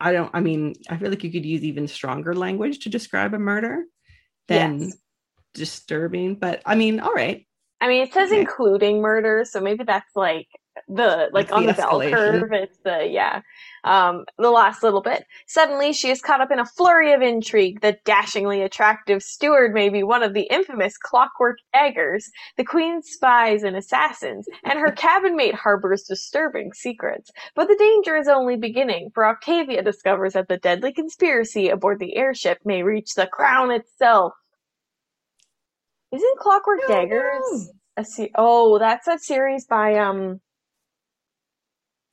I 0.00 0.12
don't, 0.12 0.30
I 0.34 0.40
mean, 0.40 0.74
I 0.88 0.96
feel 0.96 1.10
like 1.10 1.24
you 1.24 1.30
could 1.32 1.46
use 1.46 1.62
even 1.64 1.88
stronger 1.88 2.34
language 2.34 2.80
to 2.80 2.88
describe 2.88 3.34
a 3.34 3.38
murder 3.38 3.84
than 4.48 4.80
Yes. 4.80 4.96
disturbing. 5.54 6.34
But 6.36 6.62
I 6.66 6.74
mean, 6.74 7.00
all 7.00 7.12
right. 7.14 7.46
I 7.80 7.88
mean, 7.88 8.02
it 8.02 8.12
says 8.12 8.30
Okay. 8.30 8.40
including 8.40 9.00
murder, 9.00 9.44
so 9.48 9.60
maybe 9.60 9.84
that's 9.84 10.14
like 10.16 10.48
the 10.88 11.28
like 11.32 11.48
That's 11.48 11.52
on 11.52 11.66
the 11.66 11.72
the, 11.72 11.76
bell 11.76 12.00
curve. 12.00 12.52
It's 12.52 12.78
the 12.84 13.06
yeah, 13.06 13.42
um, 13.84 14.24
the 14.38 14.50
last 14.50 14.82
little 14.82 15.02
bit. 15.02 15.24
Suddenly, 15.46 15.92
she 15.92 16.10
is 16.10 16.20
caught 16.20 16.40
up 16.40 16.50
in 16.50 16.58
a 16.58 16.66
flurry 16.66 17.12
of 17.12 17.22
intrigue. 17.22 17.80
The 17.80 17.98
dashingly 18.04 18.62
attractive 18.62 19.22
steward 19.22 19.72
may 19.74 19.88
be 19.88 20.02
one 20.02 20.22
of 20.22 20.34
the 20.34 20.48
infamous 20.50 20.96
Clockwork 20.96 21.58
Daggers, 21.72 22.30
the 22.56 22.64
Queen's 22.64 23.08
spies 23.08 23.62
and 23.62 23.76
assassins, 23.76 24.46
and 24.64 24.78
her 24.78 24.92
cabin 24.92 25.36
mate 25.36 25.54
harbors 25.54 26.04
disturbing 26.04 26.72
secrets. 26.72 27.30
But 27.54 27.68
the 27.68 27.76
danger 27.76 28.16
is 28.16 28.28
only 28.28 28.56
beginning, 28.56 29.10
for 29.14 29.26
Octavia 29.26 29.82
discovers 29.82 30.34
that 30.34 30.48
the 30.48 30.58
deadly 30.58 30.92
conspiracy 30.92 31.68
aboard 31.68 31.98
the 31.98 32.16
airship 32.16 32.58
may 32.64 32.82
reach 32.82 33.14
the 33.14 33.26
crown 33.26 33.70
itself. 33.70 34.32
Isn't 36.10 36.38
Clockwork 36.38 36.86
Daggers 36.88 37.70
a 37.98 38.04
se- 38.04 38.30
Oh, 38.34 38.78
that's 38.78 39.08
a 39.08 39.18
series 39.18 39.66
by 39.66 39.96
um 39.96 40.40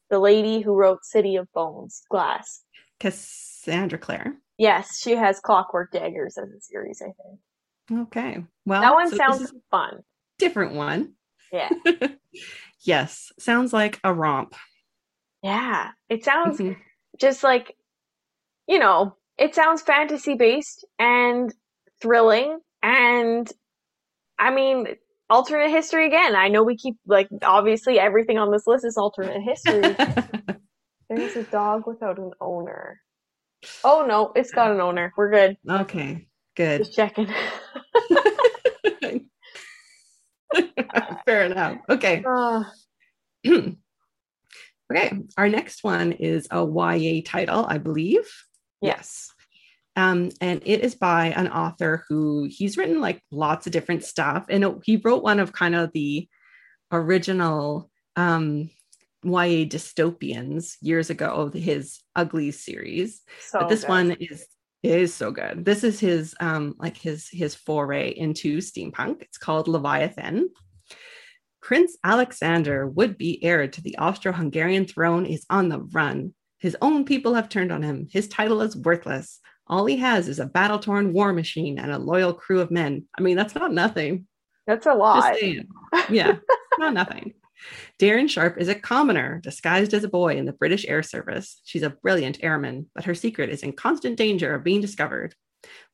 the 0.09 0.19
lady 0.19 0.61
who 0.61 0.73
wrote 0.73 1.03
City 1.05 1.35
of 1.35 1.51
Bones, 1.53 2.03
Glass. 2.09 2.63
Cassandra 2.99 3.97
Clare. 3.99 4.35
Yes, 4.57 4.99
she 4.99 5.11
has 5.15 5.39
Clockwork 5.39 5.91
Daggers 5.91 6.37
as 6.37 6.49
a 6.49 6.61
series, 6.61 7.01
I 7.01 7.11
think. 7.87 8.01
Okay. 8.07 8.43
Well, 8.65 8.81
that 8.81 8.93
one 8.93 9.09
so 9.09 9.17
sounds 9.17 9.53
fun. 9.69 9.99
different 10.39 10.73
one. 10.73 11.13
Yeah. 11.51 11.69
yes. 12.81 13.31
Sounds 13.37 13.73
like 13.73 13.99
a 14.03 14.13
romp. 14.13 14.55
Yeah. 15.43 15.91
It 16.09 16.23
sounds 16.23 16.57
Mhm. 16.59 16.77
just 17.19 17.43
like 17.43 17.75
you 18.67 18.79
know, 18.79 19.15
it 19.37 19.53
sounds 19.53 19.81
fantasy 19.83 20.33
based 20.35 20.85
and 20.97 21.53
thrilling 22.01 22.59
and 22.81 23.51
I 24.39 24.51
mean 24.51 24.87
alternate 25.29 25.69
history 25.69 26.07
again. 26.07 26.35
I 26.35 26.47
know 26.47 26.63
we 26.63 26.77
keep 26.77 26.95
like 27.05 27.27
obviously 27.43 27.99
everything 27.99 28.37
on 28.37 28.51
this 28.51 28.67
list 28.67 28.85
is 28.85 28.97
alternate 28.97 29.41
history. 29.41 29.81
There's 31.09 31.35
a 31.35 31.43
dog 31.43 31.87
without 31.87 32.17
an 32.17 32.31
owner. 32.41 33.01
Oh 33.83 34.05
no, 34.07 34.31
it's 34.35 34.51
got 34.51 34.71
an 34.71 34.81
owner. 34.81 35.13
We're 35.17 35.31
good. 35.31 35.57
Okay, 35.69 36.27
good. 36.55 36.79
Just 36.79 36.95
checking. 36.95 37.27
Fair 41.25 41.45
enough. 41.45 41.77
Okay. 41.89 42.23
Uh, 42.25 42.63
okay. 44.91 45.11
Our 45.37 45.49
next 45.49 45.83
one 45.83 46.11
is 46.13 46.47
a 46.51 46.65
YA 46.65 47.21
title, 47.25 47.65
I 47.67 47.77
believe. 47.77 48.31
Yes. 48.81 49.31
Um, 49.95 50.31
and 50.41 50.61
it 50.65 50.81
is 50.81 50.95
by 50.95 51.27
an 51.27 51.47
author 51.47 52.03
who 52.09 52.47
he's 52.49 52.77
written 52.77 52.99
like 52.99 53.21
lots 53.31 53.65
of 53.65 53.71
different 53.73 54.03
stuff. 54.03 54.45
And 54.49 54.63
it- 54.63 54.77
he 54.83 54.97
wrote 54.97 55.23
one 55.23 55.39
of 55.39 55.53
kind 55.53 55.75
of 55.75 55.91
the 55.93 56.27
original 56.91 57.89
um, 58.15 58.69
YA 59.23 59.65
dystopians 59.65 60.75
years 60.81 61.09
ago, 61.09 61.49
his 61.53 61.99
Ugly 62.15 62.51
series. 62.51 63.21
so 63.41 63.59
but 63.59 63.69
this 63.69 63.81
good. 63.81 63.89
one 63.89 64.11
is 64.19 64.45
is 64.83 65.13
so 65.15 65.31
good. 65.31 65.65
This 65.65 65.83
is 65.83 65.99
his 65.99 66.35
um 66.39 66.75
like 66.77 66.95
his 66.97 67.27
his 67.29 67.55
foray 67.55 68.11
into 68.11 68.57
steampunk. 68.59 69.21
It's 69.23 69.37
called 69.39 69.67
Leviathan. 69.67 70.49
Prince 71.61 71.97
Alexander, 72.03 72.87
would 72.87 73.17
be 73.17 73.43
heir 73.43 73.67
to 73.67 73.81
the 73.81 73.97
Austro 73.97 74.31
Hungarian 74.31 74.85
throne, 74.85 75.25
is 75.25 75.45
on 75.49 75.69
the 75.69 75.79
run. 75.79 76.35
His 76.59 76.77
own 76.81 77.05
people 77.05 77.33
have 77.33 77.49
turned 77.49 77.71
on 77.71 77.81
him. 77.81 78.07
His 78.11 78.27
title 78.27 78.61
is 78.61 78.77
worthless. 78.77 79.39
All 79.67 79.85
he 79.85 79.97
has 79.97 80.27
is 80.27 80.39
a 80.39 80.45
battle 80.45 80.79
torn 80.79 81.13
war 81.13 81.33
machine 81.33 81.79
and 81.79 81.91
a 81.91 81.97
loyal 81.97 82.33
crew 82.33 82.61
of 82.61 82.71
men. 82.71 83.05
I 83.17 83.21
mean, 83.21 83.35
that's 83.35 83.55
not 83.55 83.73
nothing. 83.73 84.27
That's 84.67 84.85
a 84.85 84.93
lot. 84.93 85.35
Yeah, 86.09 86.37
not 86.77 86.93
nothing. 86.93 87.33
Deryn 87.99 88.29
Sharp 88.29 88.57
is 88.57 88.67
a 88.67 88.75
commoner 88.75 89.39
disguised 89.41 89.93
as 89.93 90.03
a 90.03 90.09
boy 90.09 90.35
in 90.35 90.45
the 90.45 90.53
British 90.53 90.85
Air 90.87 91.01
Service. 91.01 91.61
She's 91.63 91.83
a 91.83 91.89
brilliant 91.89 92.43
airman, 92.43 92.89
but 92.93 93.05
her 93.05 93.15
secret 93.15 93.49
is 93.49 93.63
in 93.63 93.73
constant 93.73 94.17
danger 94.17 94.53
of 94.53 94.63
being 94.63 94.81
discovered. 94.81 95.33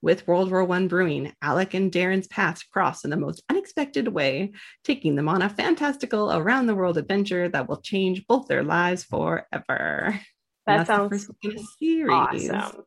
With 0.02 0.28
World 0.28 0.52
War 0.52 0.70
I 0.70 0.88
brewing, 0.88 1.34
Alec 1.42 1.74
and 1.74 1.92
Deryn's 1.92 2.28
paths 2.28 2.64
cross 2.64 3.06
in 3.06 3.10
the 3.10 3.18
most 3.18 3.44
unexpected 3.50 4.08
way, 4.08 4.52
taking 4.84 5.16
them 5.16 5.30
on 5.30 5.42
a 5.42 5.50
fantastical 5.50 6.32
around 6.32 6.66
the 6.66 6.76
world 6.76 6.98
adventure 6.98 7.48
that 7.50 7.70
will 7.70 7.80
change 7.82 8.26
both 8.28 8.48
their 8.48 8.64
lives 8.64 9.04
forever. 9.04 10.20
That 10.68 10.80
the 10.80 10.86
sounds 10.86 11.10
first 11.10 11.32
the 11.42 11.68
series. 11.80 12.50
awesome. 12.50 12.84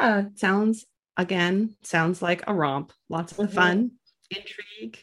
Yeah, 0.00 0.28
sounds 0.34 0.86
again 1.16 1.76
sounds 1.82 2.22
like 2.22 2.42
a 2.46 2.54
romp. 2.54 2.92
Lots 3.08 3.32
of 3.32 3.38
Mhm. 3.38 3.48
fun, 3.52 3.92
intrigue. 4.30 4.98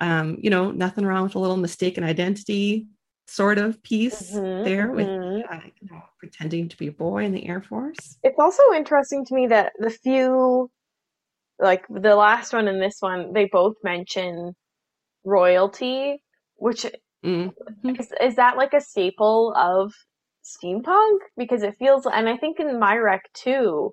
Um, 0.00 0.38
you 0.40 0.50
know, 0.50 0.70
nothing 0.70 1.04
wrong 1.04 1.24
with 1.24 1.34
a 1.34 1.38
little 1.38 1.56
mistaken 1.56 2.04
identity 2.04 2.88
sort 3.26 3.58
of 3.58 3.82
piece 3.82 4.42
Mhm, 4.42 4.64
there 4.64 4.90
with 4.92 5.10
mhm. 5.10 5.50
uh, 5.50 5.60
you 5.80 5.88
know, 5.90 6.02
pretending 6.18 6.68
to 6.68 6.76
be 6.76 6.88
a 6.88 6.92
boy 6.92 7.24
in 7.24 7.32
the 7.32 7.46
Air 7.46 7.62
Force. 7.62 8.18
It's 8.22 8.38
also 8.38 8.62
interesting 8.72 9.24
to 9.26 9.34
me 9.34 9.46
that 9.48 9.72
the 9.78 9.90
few, 9.90 10.70
like 11.60 11.86
the 11.88 12.16
last 12.16 12.52
one 12.52 12.68
and 12.68 12.82
this 12.82 12.98
one, 13.00 13.32
they 13.34 13.46
both 13.52 13.76
mention 13.84 14.54
royalty, 15.24 16.22
which 16.56 16.86
Mm. 17.22 17.54
is, 17.98 18.12
is 18.20 18.36
that 18.36 18.56
like 18.56 18.72
a 18.74 18.80
staple 18.80 19.54
of 19.56 19.92
steampunk? 20.44 21.18
Because 21.36 21.62
it 21.62 21.76
feels, 21.78 22.06
and 22.06 22.28
I 22.28 22.36
think 22.36 22.60
in 22.60 22.78
my 22.78 22.96
rec 22.96 23.22
too. 23.34 23.92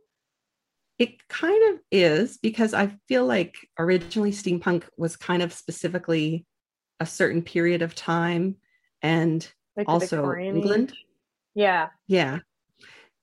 It 0.99 1.27
kind 1.27 1.73
of 1.75 1.79
is 1.91 2.37
because 2.37 2.73
I 2.73 2.95
feel 3.07 3.25
like 3.25 3.55
originally 3.77 4.31
steampunk 4.31 4.83
was 4.97 5.15
kind 5.15 5.41
of 5.43 5.53
specifically 5.53 6.45
a 6.99 7.05
certain 7.05 7.43
period 7.43 7.81
of 7.83 7.93
time 7.93 8.55
and 9.03 9.47
Like 9.75 9.87
also. 9.87 10.33
England. 10.33 10.93
Yeah. 11.53 11.89
Yeah. 12.07 12.39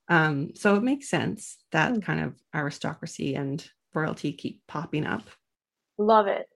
Um, 0.08 0.54
so 0.54 0.76
it 0.76 0.82
makes 0.82 1.08
sense 1.08 1.58
that 1.72 1.94
Hmm. 1.94 2.00
kind 2.00 2.20
of 2.20 2.34
aristocracy 2.54 3.34
and 3.34 3.66
royalty 3.94 4.32
keep 4.32 4.62
popping 4.68 5.06
up. 5.06 5.22
Love 5.98 6.26
it. 6.28 6.46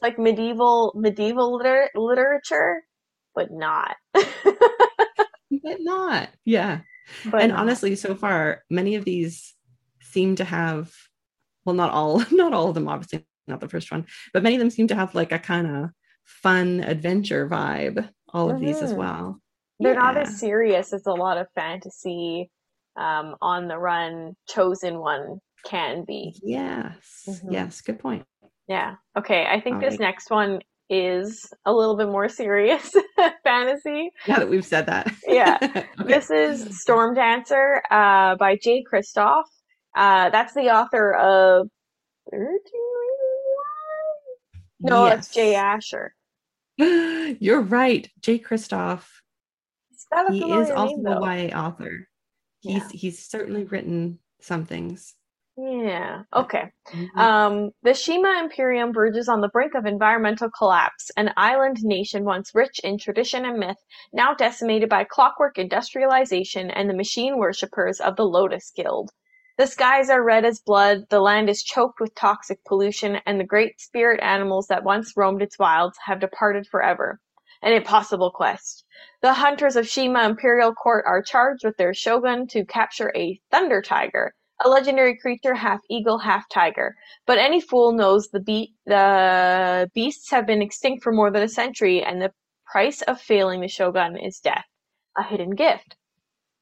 Like 0.00 0.18
medieval 0.18 0.92
medieval 0.94 1.56
liter- 1.56 1.90
literature, 1.94 2.84
but 3.34 3.50
not. 3.50 3.96
But 5.62 5.78
not. 5.80 6.30
Yeah. 6.44 6.80
but 7.26 7.42
and 7.42 7.50
not. 7.52 7.60
honestly, 7.60 7.94
so 7.96 8.14
far, 8.14 8.62
many 8.70 8.94
of 8.94 9.04
these 9.04 9.54
seem 10.12 10.36
to 10.36 10.44
have 10.44 10.92
well, 11.64 11.74
not 11.74 11.90
all, 11.90 12.22
not 12.32 12.54
all 12.54 12.68
of 12.68 12.74
them, 12.74 12.88
obviously, 12.88 13.26
not 13.46 13.60
the 13.60 13.68
first 13.68 13.90
one, 13.92 14.06
but 14.32 14.42
many 14.42 14.56
of 14.56 14.60
them 14.60 14.70
seem 14.70 14.88
to 14.88 14.94
have 14.94 15.14
like 15.14 15.30
a 15.32 15.38
kind 15.38 15.66
of 15.66 15.90
fun 16.24 16.80
adventure 16.80 17.48
vibe. 17.48 18.08
All 18.32 18.50
of 18.50 18.60
these 18.60 18.80
as 18.80 18.92
Mhm. 18.92 18.96
well. 18.96 19.40
they're 19.80 19.94
not 19.94 20.16
as 20.16 20.38
serious 20.38 20.92
as 20.92 21.06
a 21.06 21.12
lot 21.12 21.38
of 21.38 21.46
fantasy 21.54 22.50
um, 22.96 23.34
on 23.40 23.66
the 23.68 23.76
run 23.78 24.34
chosen 24.48 24.98
one 24.98 25.38
can 25.64 26.04
be. 26.04 26.34
Yes. 26.42 27.24
Mhm. 27.28 27.52
Yes. 27.52 27.80
Good 27.80 27.98
point. 27.98 28.24
Yeah. 28.68 28.96
Okay. 29.18 29.46
I 29.46 29.60
think 29.60 29.76
All 29.76 29.80
this 29.80 29.92
right. 29.92 30.00
next 30.00 30.30
one 30.30 30.60
is 30.90 31.50
a 31.66 31.72
little 31.72 31.96
bit 31.96 32.08
more 32.08 32.28
serious 32.42 32.92
fantasy. 33.44 34.10
Now 34.28 34.38
that 34.38 34.48
we've 34.50 34.64
said 34.66 34.86
that. 34.86 35.12
Yeah. 35.26 35.58
Okay. 35.62 35.86
This 36.04 36.30
is 36.30 36.80
Storm 36.80 37.14
Dancer 37.14 37.82
uh, 37.90 38.36
by 38.36 38.56
Jay 38.62 38.84
Kristoff. 38.90 39.44
Uh, 39.94 40.30
that's 40.30 40.54
the 40.54 40.70
author 40.70 41.12
of 41.14 41.68
1391? 42.24 44.80
No, 44.80 45.06
it's 45.06 45.32
Jay 45.32 45.54
Asher. 45.54 46.14
You're 47.40 47.62
right. 47.62 48.08
Jay 48.20 48.38
Kristoff. 48.38 49.04
Is 49.92 50.06
that 50.10 50.30
a 50.30 50.32
He 50.32 50.52
is 50.52 50.70
also 50.70 50.96
name, 50.96 51.06
a? 51.06 51.20
YA 51.20 51.56
author. 51.58 52.08
He's 52.60 52.90
he's 52.90 53.26
certainly 53.26 53.64
written 53.64 54.18
some 54.40 54.64
things. 54.64 55.14
Yeah. 55.56 56.22
Okay. 56.34 56.70
Mhm. 56.88 57.18
Um, 57.18 57.70
the 57.82 57.92
Shima 57.92 58.40
Imperium 58.42 58.94
verges 58.94 59.28
on 59.28 59.40
the 59.40 59.48
brink 59.48 59.74
of 59.74 59.84
environmental 59.84 60.48
collapse, 60.50 61.10
an 61.16 61.32
island 61.36 61.78
nation 61.82 62.24
once 62.24 62.54
rich 62.54 62.80
in 62.82 62.96
tradition 62.96 63.44
and 63.44 63.58
myth, 63.58 63.76
now 64.12 64.32
decimated 64.34 64.88
by 64.88 65.04
clockwork 65.04 65.58
industrialization 65.58 66.70
and 66.70 66.88
the 66.88 66.94
machine 66.94 67.36
worshippers 67.36 68.00
of 68.00 68.16
the 68.16 68.24
Lotus 68.24 68.70
Guild. 68.74 69.10
The 69.60 69.66
skies 69.66 70.08
are 70.08 70.22
red 70.22 70.46
as 70.46 70.58
blood, 70.58 71.10
the 71.10 71.20
land 71.20 71.50
is 71.50 71.62
choked 71.62 72.00
with 72.00 72.14
toxic 72.14 72.64
pollution, 72.64 73.16
and 73.26 73.38
the 73.38 73.44
great 73.44 73.78
spirit 73.78 74.18
animals 74.22 74.68
that 74.68 74.84
once 74.84 75.12
roamed 75.18 75.42
its 75.42 75.58
wilds 75.58 75.98
have 76.06 76.18
departed 76.18 76.66
forever. 76.66 77.20
An 77.60 77.74
impossible 77.74 78.30
quest. 78.30 78.86
The 79.20 79.34
hunters 79.34 79.76
of 79.76 79.86
Shima 79.86 80.24
Imperial 80.24 80.72
Court 80.72 81.04
are 81.06 81.20
charged 81.20 81.62
with 81.62 81.76
their 81.76 81.92
shogun 81.92 82.46
to 82.46 82.64
capture 82.64 83.12
a 83.14 83.38
thunder 83.50 83.82
tiger, 83.82 84.34
a 84.64 84.68
legendary 84.70 85.18
creature 85.18 85.56
half 85.56 85.80
eagle, 85.90 86.16
half 86.16 86.48
tiger. 86.48 86.96
But 87.26 87.36
any 87.36 87.60
fool 87.60 87.92
knows 87.92 88.30
the 88.30 88.40
be- 88.40 88.72
the 88.86 89.90
beasts 89.92 90.30
have 90.30 90.46
been 90.46 90.62
extinct 90.62 91.02
for 91.02 91.12
more 91.12 91.30
than 91.30 91.42
a 91.42 91.48
century, 91.48 92.02
and 92.02 92.22
the 92.22 92.32
price 92.64 93.02
of 93.02 93.20
failing 93.20 93.60
the 93.60 93.68
shogun 93.68 94.16
is 94.16 94.40
death. 94.40 94.64
A 95.18 95.22
hidden 95.22 95.50
gift. 95.50 95.96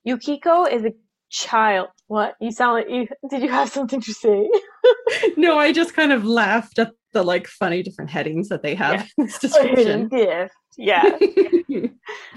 Yukiko 0.03 0.65
is 0.65 0.85
a 0.85 0.95
child. 1.31 1.91
What? 2.09 2.37
You 2.41 2.51
sound 2.51 2.75
like 2.75 2.91
you. 2.91 3.07
Did 3.29 3.43
you 3.43 3.51
have 3.51 3.69
something 3.69 4.01
to 4.01 4.13
say? 4.13 4.51
no, 5.37 5.59
I 5.59 5.73
just 5.73 5.95
kind 5.95 6.13
of 6.13 6.25
laughed 6.25 6.79
at 6.79 6.93
the 7.13 7.23
like 7.23 7.47
funny 7.47 7.83
different 7.83 8.11
headings 8.11 8.49
that 8.49 8.63
they 8.63 8.75
have 8.75 9.09
in 9.19 9.27
this 9.27 9.39
description. 9.39 10.09
gift. 10.09 10.55
Yeah. 10.81 11.19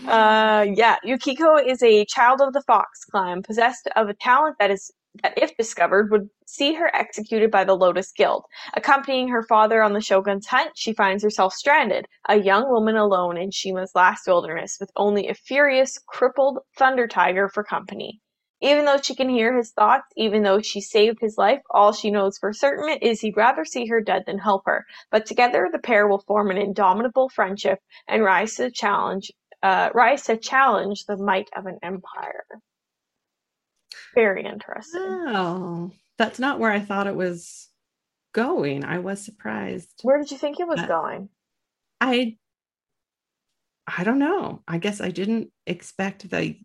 Uh, 0.08 0.66
yeah, 0.74 0.98
Yukiko 1.04 1.56
is 1.56 1.82
a 1.84 2.06
child 2.06 2.42
of 2.42 2.54
the 2.54 2.62
Fox 2.64 3.06
clan, 3.06 3.44
possessed 3.44 3.88
of 3.96 4.10
a 4.10 4.16
talent 4.16 4.58
that 4.60 4.72
is 4.72 4.92
that, 5.22 5.38
if 5.38 5.56
discovered, 5.58 6.12
would 6.12 6.28
see 6.48 6.74
her 6.74 6.94
executed 6.96 7.52
by 7.52 7.64
the 7.64 7.76
Lotus 7.76 8.12
Guild. 8.12 8.44
Accompanying 8.74 9.28
her 9.30 9.44
father 9.44 9.84
on 9.84 9.94
the 9.94 10.02
Shogun's 10.02 10.48
hunt, 10.48 10.72
she 10.76 10.92
finds 10.94 11.24
herself 11.24 11.54
stranded, 11.54 12.08
a 12.28 12.42
young 12.42 12.70
woman 12.70 12.96
alone 12.96 13.38
in 13.38 13.52
Shima's 13.52 13.92
last 13.94 14.28
wilderness, 14.28 14.78
with 14.80 14.92
only 14.96 15.28
a 15.28 15.34
furious, 15.34 15.98
crippled 16.08 16.60
thunder 16.78 17.08
tiger 17.08 17.48
for 17.48 17.64
company. 17.64 18.20
Even 18.62 18.86
though 18.86 18.98
she 19.02 19.16
can 19.16 19.30
hear 19.30 19.58
his 19.58 19.72
thoughts, 19.72 20.06
even 20.16 20.44
though 20.44 20.62
she 20.62 20.82
saved 20.82 21.20
his 21.20 21.38
life, 21.38 21.62
all 21.70 21.92
she 21.94 22.12
knows 22.12 22.38
for 22.38 22.54
certain 22.54 22.90
is 23.02 23.20
he'd 23.22 23.36
rather 23.38 23.66
see 23.66 23.88
her 23.88 24.02
dead 24.02 24.24
than 24.28 24.38
help 24.38 24.64
her. 24.68 24.86
But 25.10 25.26
together, 25.26 25.68
the 25.72 25.80
pair 25.80 26.08
will 26.08 26.20
form 26.28 26.52
an 26.52 26.58
indomitable 26.58 27.30
friendship 27.30 27.80
and 28.08 28.24
rise 28.24 28.56
to 28.56 28.64
the 28.64 28.72
challenge 28.72 29.32
uh, 29.64 29.90
rise 29.94 30.24
to 30.24 30.38
challenge 30.38 31.06
the 31.06 31.18
might 31.18 31.50
of 31.56 31.66
an 31.68 31.78
empire. 31.84 32.46
Very 34.16 34.44
interesting. 34.46 35.02
oh, 35.04 35.92
that's 36.18 36.40
not 36.40 36.60
where 36.60 36.72
I 36.72 36.80
thought 36.80 37.08
it 37.08 37.16
was 37.16 37.70
going. 38.34 38.84
I 38.84 39.00
was 39.00 39.24
surprised. 39.24 40.00
Where 40.04 40.18
did 40.18 40.32
you 40.32 40.38
think 40.38 40.60
it 40.60 40.68
was 40.68 40.80
Uh, 40.80 40.88
going? 40.88 41.30
I 42.00 42.38
I 43.88 44.04
don't 44.04 44.20
know. 44.20 44.64
I 44.68 44.78
guess 44.78 45.02
I 45.02 45.10
didn't 45.10 45.50
expect 45.68 46.30
the 46.30 46.58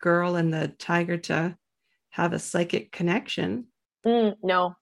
girl 0.00 0.36
and 0.36 0.52
the 0.52 0.68
tiger 0.78 1.16
to 1.18 1.56
have 2.10 2.32
a 2.32 2.38
psychic 2.38 2.92
connection. 2.92 3.66
Mm, 4.06 4.34
no. 4.42 4.74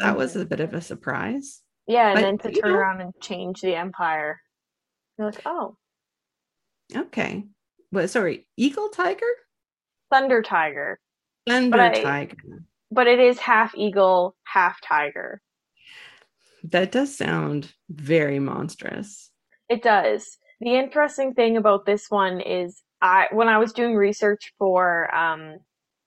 That 0.00 0.16
was 0.16 0.34
a 0.36 0.44
bit 0.46 0.60
of 0.60 0.74
a 0.74 0.80
surprise. 0.80 1.60
Yeah, 1.86 2.08
and 2.10 2.14
But, 2.16 2.20
then 2.22 2.38
to 2.54 2.60
turn 2.60 2.72
know- 2.72 2.78
around 2.78 3.00
and 3.00 3.12
change 3.20 3.60
the 3.60 3.74
empire. 3.74 4.40
You're 5.18 5.30
like, 5.30 5.42
oh, 5.46 5.76
Okay. 6.94 7.44
But 7.90 8.10
sorry, 8.10 8.46
eagle 8.56 8.88
tiger? 8.90 9.26
Thunder 10.10 10.42
Tiger. 10.42 10.98
Thunder 11.48 11.80
I- 11.80 12.02
tiger. 12.02 12.64
but 12.90 13.06
it 13.06 13.18
is 13.18 13.38
half 13.38 13.74
eagle, 13.74 14.36
half 14.44 14.80
tiger. 14.82 15.40
That 16.64 16.92
does 16.92 17.16
sound 17.16 17.72
very 17.90 18.38
monstrous. 18.38 19.30
It 19.68 19.82
does. 19.82 20.38
The 20.60 20.74
interesting 20.76 21.34
thing 21.34 21.56
about 21.56 21.86
this 21.86 22.10
one 22.10 22.40
is 22.40 22.82
I 23.02 23.28
when 23.32 23.48
I 23.48 23.58
was 23.58 23.72
doing 23.72 23.96
research 23.96 24.52
for 24.58 25.14
um, 25.14 25.58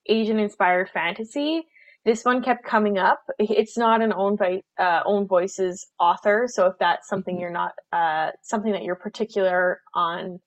Asian 0.07 0.39
inspired 0.39 0.89
fantasy, 0.89 1.63
this 2.05 2.23
one 2.23 2.41
kept 2.43 2.65
coming 2.65 2.97
up. 2.97 3.19
It's 3.39 3.77
not 3.77 4.01
an 4.01 4.13
own 4.13 4.37
vi- 4.37 4.63
uh, 4.79 5.01
own 5.05 5.27
voices 5.27 5.85
author, 5.99 6.47
so 6.47 6.67
if 6.67 6.75
that's 6.79 7.07
something 7.09 7.35
Mhm. 7.37 7.41
you're 7.41 7.51
not 7.51 7.73
uh, 7.91 8.31
something 8.41 8.71
that 8.71 8.83
you're 8.83 8.95
particular 8.95 9.81
on 9.93 10.39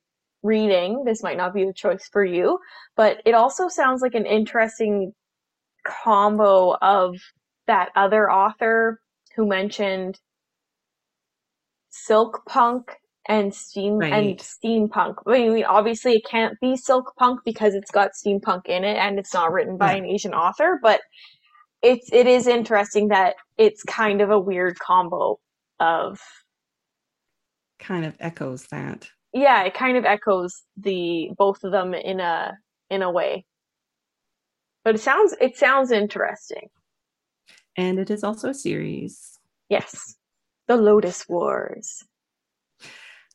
reading, 0.43 1.05
this 1.05 1.23
might 1.23 1.37
not 1.37 1.53
be 1.55 1.65
the 1.67 1.75
choice 1.75 2.09
for 2.13 2.25
you. 2.25 2.59
But 2.97 3.21
it 3.27 3.35
also 3.35 3.69
sounds 3.69 4.03
like 4.03 4.15
an 4.15 4.27
interesting 4.27 5.13
combo 5.85 6.77
of 6.83 7.17
that 7.67 7.91
other 7.97 8.31
author 8.31 9.01
who 9.37 9.47
mentioned 9.47 10.19
silk 11.91 12.43
punk 12.49 12.97
and 13.29 13.55
steam 13.55 14.01
and 14.03 14.39
steampunk. 14.39 15.17
I 15.27 15.33
mean, 15.49 15.65
obviously 15.65 16.15
it 16.15 16.25
can't 16.29 16.59
be 16.61 16.77
silk 16.77 17.13
punk 17.19 17.41
because 17.45 17.75
it's 17.75 17.91
got 17.91 18.13
steampunk 18.13 18.67
in 18.67 18.85
it 18.85 18.97
and 18.97 19.19
it's 19.19 19.35
not 19.35 19.53
written 19.53 19.77
by 19.77 19.93
Yeah. 19.93 19.99
an 19.99 20.07
Asian 20.07 20.35
author, 20.35 20.79
but 20.83 21.01
it's 21.83 22.09
it 22.13 22.27
is 22.27 22.47
interesting 22.47 23.09
that 23.09 23.37
it's 23.59 23.83
kind 23.85 24.21
of 24.23 24.31
a 24.31 24.39
weird 24.41 24.79
combo 24.79 25.39
of 25.81 26.21
Kind 27.79 28.05
of 28.05 28.17
echoes 28.19 28.67
that. 28.69 29.09
yeah, 29.33 29.63
it 29.65 29.75
kind 29.75 29.97
of 29.97 30.05
echoes 30.05 30.63
the 30.77 31.31
both 31.37 31.63
of 31.65 31.71
them 31.73 31.95
in 31.95 32.19
a 32.21 32.57
in 32.91 33.03
a 33.03 33.11
way. 33.11 33.45
But 34.85 34.95
it 34.97 35.01
sounds 35.01 35.35
it 35.41 35.57
sounds 35.57 35.93
interesting. 35.93 36.69
And 37.77 37.99
it 38.01 38.11
is 38.11 38.25
also 38.25 38.49
a 38.51 38.55
series. 38.55 39.39
Yes. 39.69 40.17
The 40.67 40.77
Lotus 40.77 41.29
Wars. 41.29 42.03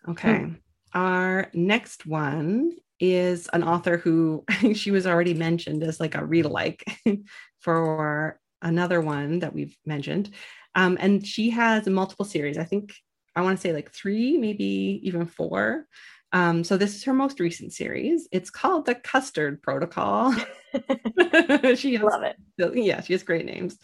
Okay. 0.09 0.47
Our 0.93 1.49
next 1.53 2.05
one 2.05 2.71
is 2.99 3.49
an 3.53 3.63
author 3.63 3.97
who 3.97 4.43
she 4.73 4.91
was 4.91 5.07
already 5.07 5.33
mentioned 5.33 5.83
as 5.83 5.99
like 5.99 6.15
a 6.15 6.25
read 6.25 6.45
alike 6.45 6.83
for 7.59 8.39
another 8.61 9.01
one 9.01 9.39
that 9.39 9.53
we've 9.53 9.75
mentioned. 9.85 10.31
Um, 10.75 10.97
and 10.99 11.25
she 11.25 11.49
has 11.51 11.87
multiple 11.87 12.25
series. 12.25 12.57
I 12.57 12.63
think 12.63 12.93
I 13.35 13.41
want 13.41 13.57
to 13.57 13.61
say 13.61 13.73
like 13.73 13.91
three, 13.91 14.37
maybe 14.37 15.01
even 15.03 15.25
four. 15.25 15.87
Um, 16.31 16.63
so 16.63 16.77
this 16.77 16.95
is 16.95 17.03
her 17.03 17.13
most 17.13 17.39
recent 17.39 17.73
series. 17.73 18.27
It's 18.31 18.49
called 18.49 18.85
the 18.85 18.95
Custard 18.95 19.61
Protocol. 19.61 20.33
she 21.75 21.93
has 21.93 22.03
Love 22.03 22.23
it. 22.23 22.37
yeah, 22.57 23.01
she 23.01 23.13
has 23.13 23.21
great 23.21 23.45
names. 23.45 23.77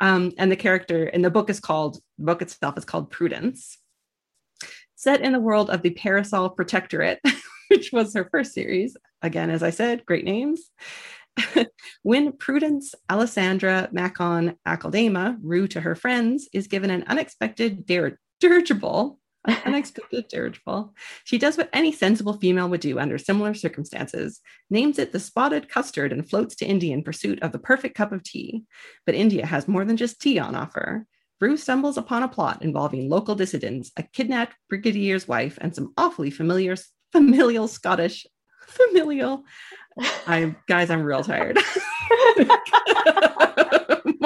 Um, 0.00 0.32
and 0.36 0.52
the 0.52 0.56
character 0.56 1.06
in 1.06 1.22
the 1.22 1.30
book 1.30 1.48
is 1.48 1.60
called 1.60 1.98
the 2.18 2.24
book 2.24 2.42
itself 2.42 2.76
is 2.76 2.84
called 2.84 3.10
Prudence. 3.10 3.78
Set 4.96 5.20
in 5.20 5.32
the 5.32 5.40
world 5.40 5.70
of 5.70 5.82
the 5.82 5.90
Parasol 5.90 6.50
Protectorate, 6.50 7.20
which 7.68 7.92
was 7.92 8.14
her 8.14 8.28
first 8.30 8.52
series. 8.52 8.96
Again, 9.22 9.50
as 9.50 9.62
I 9.62 9.70
said, 9.70 10.06
great 10.06 10.24
names. 10.24 10.70
when 12.02 12.32
Prudence 12.32 12.94
Alessandra 13.10 13.88
Maccon 13.92 14.56
Akeldama, 14.66 15.38
Rue 15.42 15.66
to 15.68 15.80
her 15.80 15.94
friends, 15.94 16.48
is 16.52 16.68
given 16.68 16.90
an 16.90 17.04
unexpected 17.06 17.86
dir- 17.86 18.18
dirigible, 18.40 19.18
an 19.46 19.56
unexpected 19.66 20.28
dirigible, 20.28 20.94
she 21.24 21.38
does 21.38 21.56
what 21.56 21.70
any 21.72 21.92
sensible 21.92 22.34
female 22.34 22.68
would 22.68 22.80
do 22.80 22.98
under 22.98 23.18
similar 23.18 23.54
circumstances 23.54 24.40
names 24.70 24.98
it 24.98 25.12
the 25.12 25.20
spotted 25.20 25.68
custard 25.68 26.12
and 26.12 26.28
floats 26.28 26.54
to 26.56 26.66
India 26.66 26.94
in 26.94 27.02
pursuit 27.02 27.42
of 27.42 27.52
the 27.52 27.58
perfect 27.58 27.94
cup 27.94 28.12
of 28.12 28.22
tea. 28.22 28.64
But 29.06 29.14
India 29.14 29.44
has 29.46 29.68
more 29.68 29.84
than 29.84 29.96
just 29.96 30.20
tea 30.20 30.38
on 30.38 30.54
offer. 30.54 31.06
Rue 31.40 31.56
stumbles 31.56 31.96
upon 31.96 32.22
a 32.22 32.28
plot 32.28 32.62
involving 32.62 33.08
local 33.08 33.34
dissidents, 33.34 33.90
a 33.96 34.02
kidnapped 34.02 34.54
brigadier's 34.72 35.26
wife, 35.28 35.58
and 35.60 35.74
some 35.74 35.92
awfully 35.96 36.30
familiar, 36.30 36.76
familial 37.12 37.68
Scottish 37.68 38.26
familial. 38.66 39.44
I 40.26 40.54
guys, 40.68 40.90
I'm 40.90 41.02
real 41.02 41.22
tired. 41.22 41.58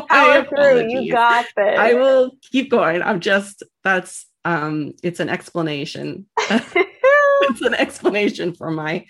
Power 0.09 0.45
through. 0.47 0.89
You 0.89 1.13
got 1.13 1.47
this. 1.57 1.79
I 1.79 1.95
will 1.95 2.33
keep 2.51 2.71
going. 2.71 3.03
I'm 3.03 3.21
just 3.21 3.63
that's 3.85 4.27
um 4.45 4.95
it's 5.03 5.21
an 5.21 5.29
explanation. 5.29 6.27
it's 6.39 7.61
an 7.61 7.75
explanation 7.75 8.55
for 8.55 8.71
my 8.71 9.05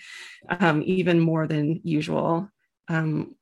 um 0.49 0.83
even 0.85 1.19
more 1.19 1.47
than 1.47 1.79
usual 1.83 2.49
um 2.89 3.35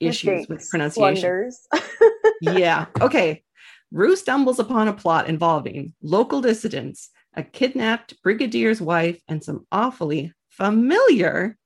issues 0.00 0.48
with 0.48 0.60
Mistakes, 0.60 0.70
pronunciation. 0.70 1.50
yeah. 2.52 2.86
Okay. 3.00 3.42
Rue 3.90 4.16
stumbles 4.16 4.58
upon 4.58 4.88
a 4.88 4.92
plot 4.92 5.28
involving 5.28 5.94
local 6.02 6.40
dissidents, 6.40 7.10
a 7.34 7.42
kidnapped 7.42 8.20
brigadier's 8.22 8.80
wife, 8.80 9.20
and 9.28 9.42
some 9.42 9.66
awfully 9.70 10.32
familiar, 10.50 11.56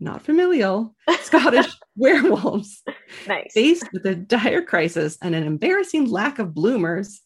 not 0.00 0.22
familial, 0.22 0.94
Scottish 1.20 1.70
werewolves. 1.96 2.82
nice. 3.28 3.52
Faced 3.52 3.92
with 3.92 4.06
a 4.06 4.14
dire 4.14 4.62
crisis 4.62 5.18
and 5.22 5.34
an 5.34 5.44
embarrassing 5.44 6.10
lack 6.10 6.38
of 6.38 6.54
bloomers, 6.54 7.20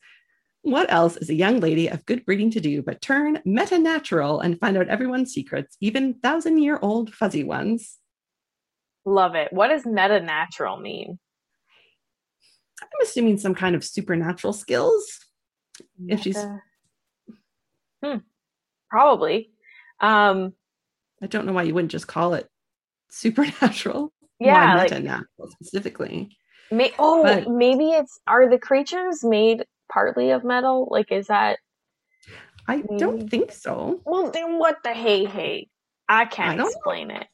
what 0.62 0.92
else 0.92 1.16
is 1.16 1.30
a 1.30 1.34
young 1.34 1.60
lady 1.60 1.88
of 1.88 2.04
good 2.04 2.24
breeding 2.26 2.50
to 2.50 2.60
do 2.60 2.82
but 2.82 3.00
turn 3.00 3.40
meta-natural 3.44 4.40
and 4.40 4.58
find 4.58 4.76
out 4.76 4.88
everyone's 4.88 5.32
secrets, 5.32 5.76
even 5.80 6.14
thousand-year-old 6.14 7.14
fuzzy 7.14 7.44
ones? 7.44 7.96
Love 9.04 9.34
it. 9.34 9.52
What 9.52 9.68
does 9.68 9.86
meta 9.86 10.20
natural 10.20 10.78
mean? 10.78 11.18
I'm 12.82 12.88
assuming 13.02 13.38
some 13.38 13.54
kind 13.54 13.74
of 13.74 13.84
supernatural 13.84 14.52
skills. 14.52 15.04
If 16.06 16.20
she's- 16.22 16.46
Hmm. 18.04 18.18
Probably. 18.90 19.50
Um, 20.00 20.54
I 21.20 21.26
don't 21.26 21.46
know 21.46 21.52
why 21.52 21.64
you 21.64 21.74
wouldn't 21.74 21.90
just 21.90 22.06
call 22.06 22.34
it 22.34 22.48
supernatural. 23.10 24.12
yeah, 24.38 24.74
why 24.74 24.82
like 24.82 24.90
meta-natural 24.90 25.50
specifically. 25.50 26.36
may- 26.70 26.94
oh, 26.98 27.22
But- 27.24 27.48
maybe 27.48 27.90
it's 27.90 28.20
are 28.26 28.48
the 28.48 28.58
creatures 28.58 29.24
made 29.24 29.64
partly 29.90 30.30
of 30.30 30.44
metal? 30.44 30.86
Like, 30.90 31.10
is 31.10 31.26
that 31.26 31.58
I 32.68 32.82
don't 32.98 33.28
think 33.28 33.50
so. 33.50 34.00
well? 34.04 34.30
Then 34.30 34.58
what 34.58 34.76
the 34.84 34.92
hey 34.92 35.24
hey? 35.24 35.68
I 36.08 36.26
can't 36.26 36.50
I 36.50 36.56
don't 36.56 36.64
know. 36.66 36.70
explain 36.70 37.10
it. 37.10 37.26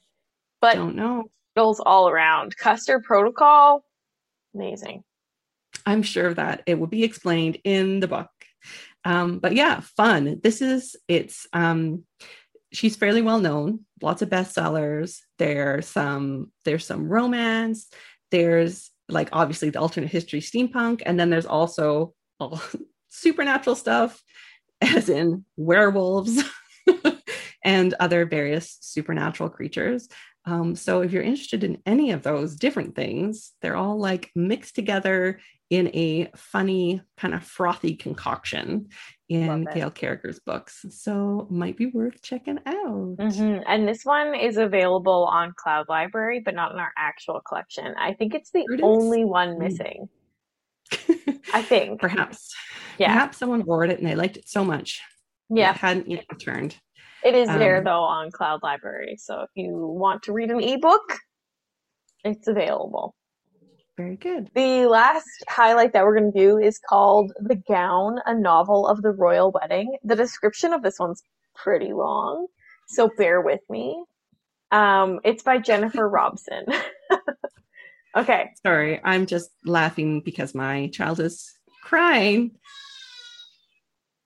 But 0.60 0.74
don't 0.76 0.94
know. 0.96 1.24
metals 1.56 1.80
all 1.80 2.08
around. 2.08 2.56
Custard 2.56 3.02
protocol, 3.04 3.84
amazing. 4.54 5.04
I'm 5.86 6.02
sure 6.02 6.32
that 6.34 6.62
it 6.66 6.78
will 6.78 6.86
be 6.86 7.04
explained 7.04 7.58
in 7.64 8.00
the 8.00 8.08
book. 8.08 8.30
Um, 9.04 9.38
but 9.38 9.54
yeah, 9.54 9.80
fun. 9.80 10.40
This 10.42 10.62
is 10.62 10.96
it's 11.08 11.46
um 11.52 12.04
she's 12.72 12.96
fairly 12.96 13.22
well 13.22 13.38
known, 13.40 13.80
lots 14.02 14.22
of 14.22 14.30
bestsellers. 14.30 15.18
There's 15.38 15.86
some 15.86 16.52
there's 16.64 16.86
some 16.86 17.08
romance, 17.08 17.88
there's 18.30 18.90
like 19.08 19.28
obviously 19.32 19.70
the 19.70 19.80
alternate 19.80 20.10
history 20.10 20.40
steampunk, 20.40 21.02
and 21.04 21.18
then 21.18 21.30
there's 21.30 21.46
also 21.46 22.14
all 22.40 22.60
supernatural 23.08 23.76
stuff, 23.76 24.22
as 24.80 25.08
in 25.08 25.44
werewolves 25.56 26.42
and 27.64 27.94
other 28.00 28.24
various 28.24 28.78
supernatural 28.80 29.50
creatures. 29.50 30.08
Um, 30.46 30.74
so 30.74 31.00
if 31.00 31.12
you're 31.12 31.22
interested 31.22 31.64
in 31.64 31.80
any 31.86 32.10
of 32.10 32.22
those 32.22 32.56
different 32.56 32.94
things, 32.94 33.52
they're 33.62 33.76
all 33.76 33.98
like 33.98 34.30
mixed 34.34 34.74
together 34.74 35.40
in 35.70 35.88
a 35.94 36.30
funny, 36.36 37.00
kind 37.16 37.34
of 37.34 37.42
frothy 37.44 37.96
concoction 37.96 38.88
in 39.28 39.66
it. 39.66 39.74
Gail 39.74 39.90
Carriger's 39.90 40.38
books. 40.40 40.84
So 40.90 41.46
might 41.50 41.76
be 41.76 41.86
worth 41.86 42.20
checking 42.22 42.58
out. 42.66 43.16
hmm 43.18 43.58
And 43.66 43.88
this 43.88 44.04
one 44.04 44.34
is 44.34 44.56
available 44.56 45.24
on 45.30 45.52
Cloud 45.56 45.86
Library, 45.88 46.40
but 46.44 46.54
not 46.54 46.72
in 46.72 46.78
our 46.78 46.92
actual 46.96 47.40
collection. 47.40 47.94
I 47.98 48.12
think 48.14 48.34
it's 48.34 48.50
the 48.50 48.64
Prudence? 48.66 48.86
only 48.86 49.24
one 49.24 49.54
Mm. 49.54 49.58
missing. 49.58 50.08
I 51.52 51.62
think. 51.62 52.00
Perhaps. 52.00 52.54
Yeah. 52.98 53.08
Perhaps 53.08 53.38
someone 53.38 53.62
borrowed 53.62 53.90
it 53.90 53.98
and 53.98 54.06
they 54.08 54.14
liked 54.14 54.36
it 54.36 54.48
so 54.48 54.64
much. 54.64 55.00
Yeah. 55.48 55.70
It 55.70 55.76
hadn't 55.76 56.10
yet 56.10 56.26
returned. 56.30 56.76
It 57.24 57.34
is 57.34 57.48
there 57.48 57.78
Um, 57.78 57.84
though 57.84 58.02
on 58.02 58.30
Cloud 58.30 58.60
Library. 58.62 59.16
So 59.18 59.40
if 59.40 59.50
you 59.54 59.74
want 59.74 60.24
to 60.24 60.32
read 60.32 60.50
an 60.50 60.60
ebook, 60.60 61.18
it's 62.22 62.48
available. 62.48 63.14
Very 63.96 64.16
good. 64.16 64.50
The 64.54 64.86
last 64.86 65.28
highlight 65.48 65.92
that 65.92 66.04
we're 66.04 66.18
going 66.18 66.32
to 66.32 66.38
do 66.38 66.58
is 66.58 66.78
called 66.78 67.32
The 67.38 67.54
Gown, 67.54 68.18
a 68.26 68.34
novel 68.34 68.88
of 68.88 69.02
the 69.02 69.12
royal 69.12 69.52
wedding. 69.52 69.96
The 70.02 70.16
description 70.16 70.72
of 70.72 70.82
this 70.82 70.98
one's 70.98 71.22
pretty 71.54 71.92
long, 71.92 72.48
so 72.88 73.08
bear 73.16 73.40
with 73.40 73.60
me. 73.70 74.04
Um, 74.72 75.20
it's 75.22 75.44
by 75.44 75.58
Jennifer 75.58 76.08
Robson. 76.10 76.64
okay. 78.16 78.50
Sorry, 78.64 79.00
I'm 79.04 79.26
just 79.26 79.50
laughing 79.64 80.22
because 80.22 80.54
my 80.56 80.88
child 80.88 81.20
is 81.20 81.52
crying. 81.84 82.50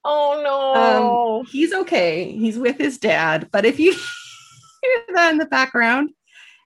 Oh 0.03 0.41
no. 0.43 1.39
Um, 1.41 1.47
he's 1.47 1.75
okay. 1.75 2.33
He's 2.33 2.59
with 2.59 2.79
his 2.79 2.97
dad. 2.97 3.49
But 3.53 3.67
if 3.67 3.79
you 3.79 3.93
hear 4.83 5.15
that 5.15 5.33
in 5.33 5.39
the 5.39 5.45
background, 5.45 6.11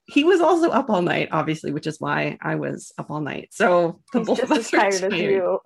he 0.06 0.24
was 0.24 0.40
also 0.40 0.70
up 0.70 0.90
all 0.90 1.02
night, 1.02 1.28
obviously, 1.32 1.72
which 1.72 1.86
is 1.86 2.00
why 2.00 2.36
I 2.42 2.56
was 2.56 2.92
up 2.98 3.10
all 3.10 3.20
night. 3.20 3.48
So 3.52 4.00
the 4.12 4.20
He's 4.20 4.26
both 4.26 4.42
of 4.42 4.52
us 4.52 4.72
are 4.72 4.78
tired 4.78 5.04
as 5.04 5.12
you. 5.12 5.60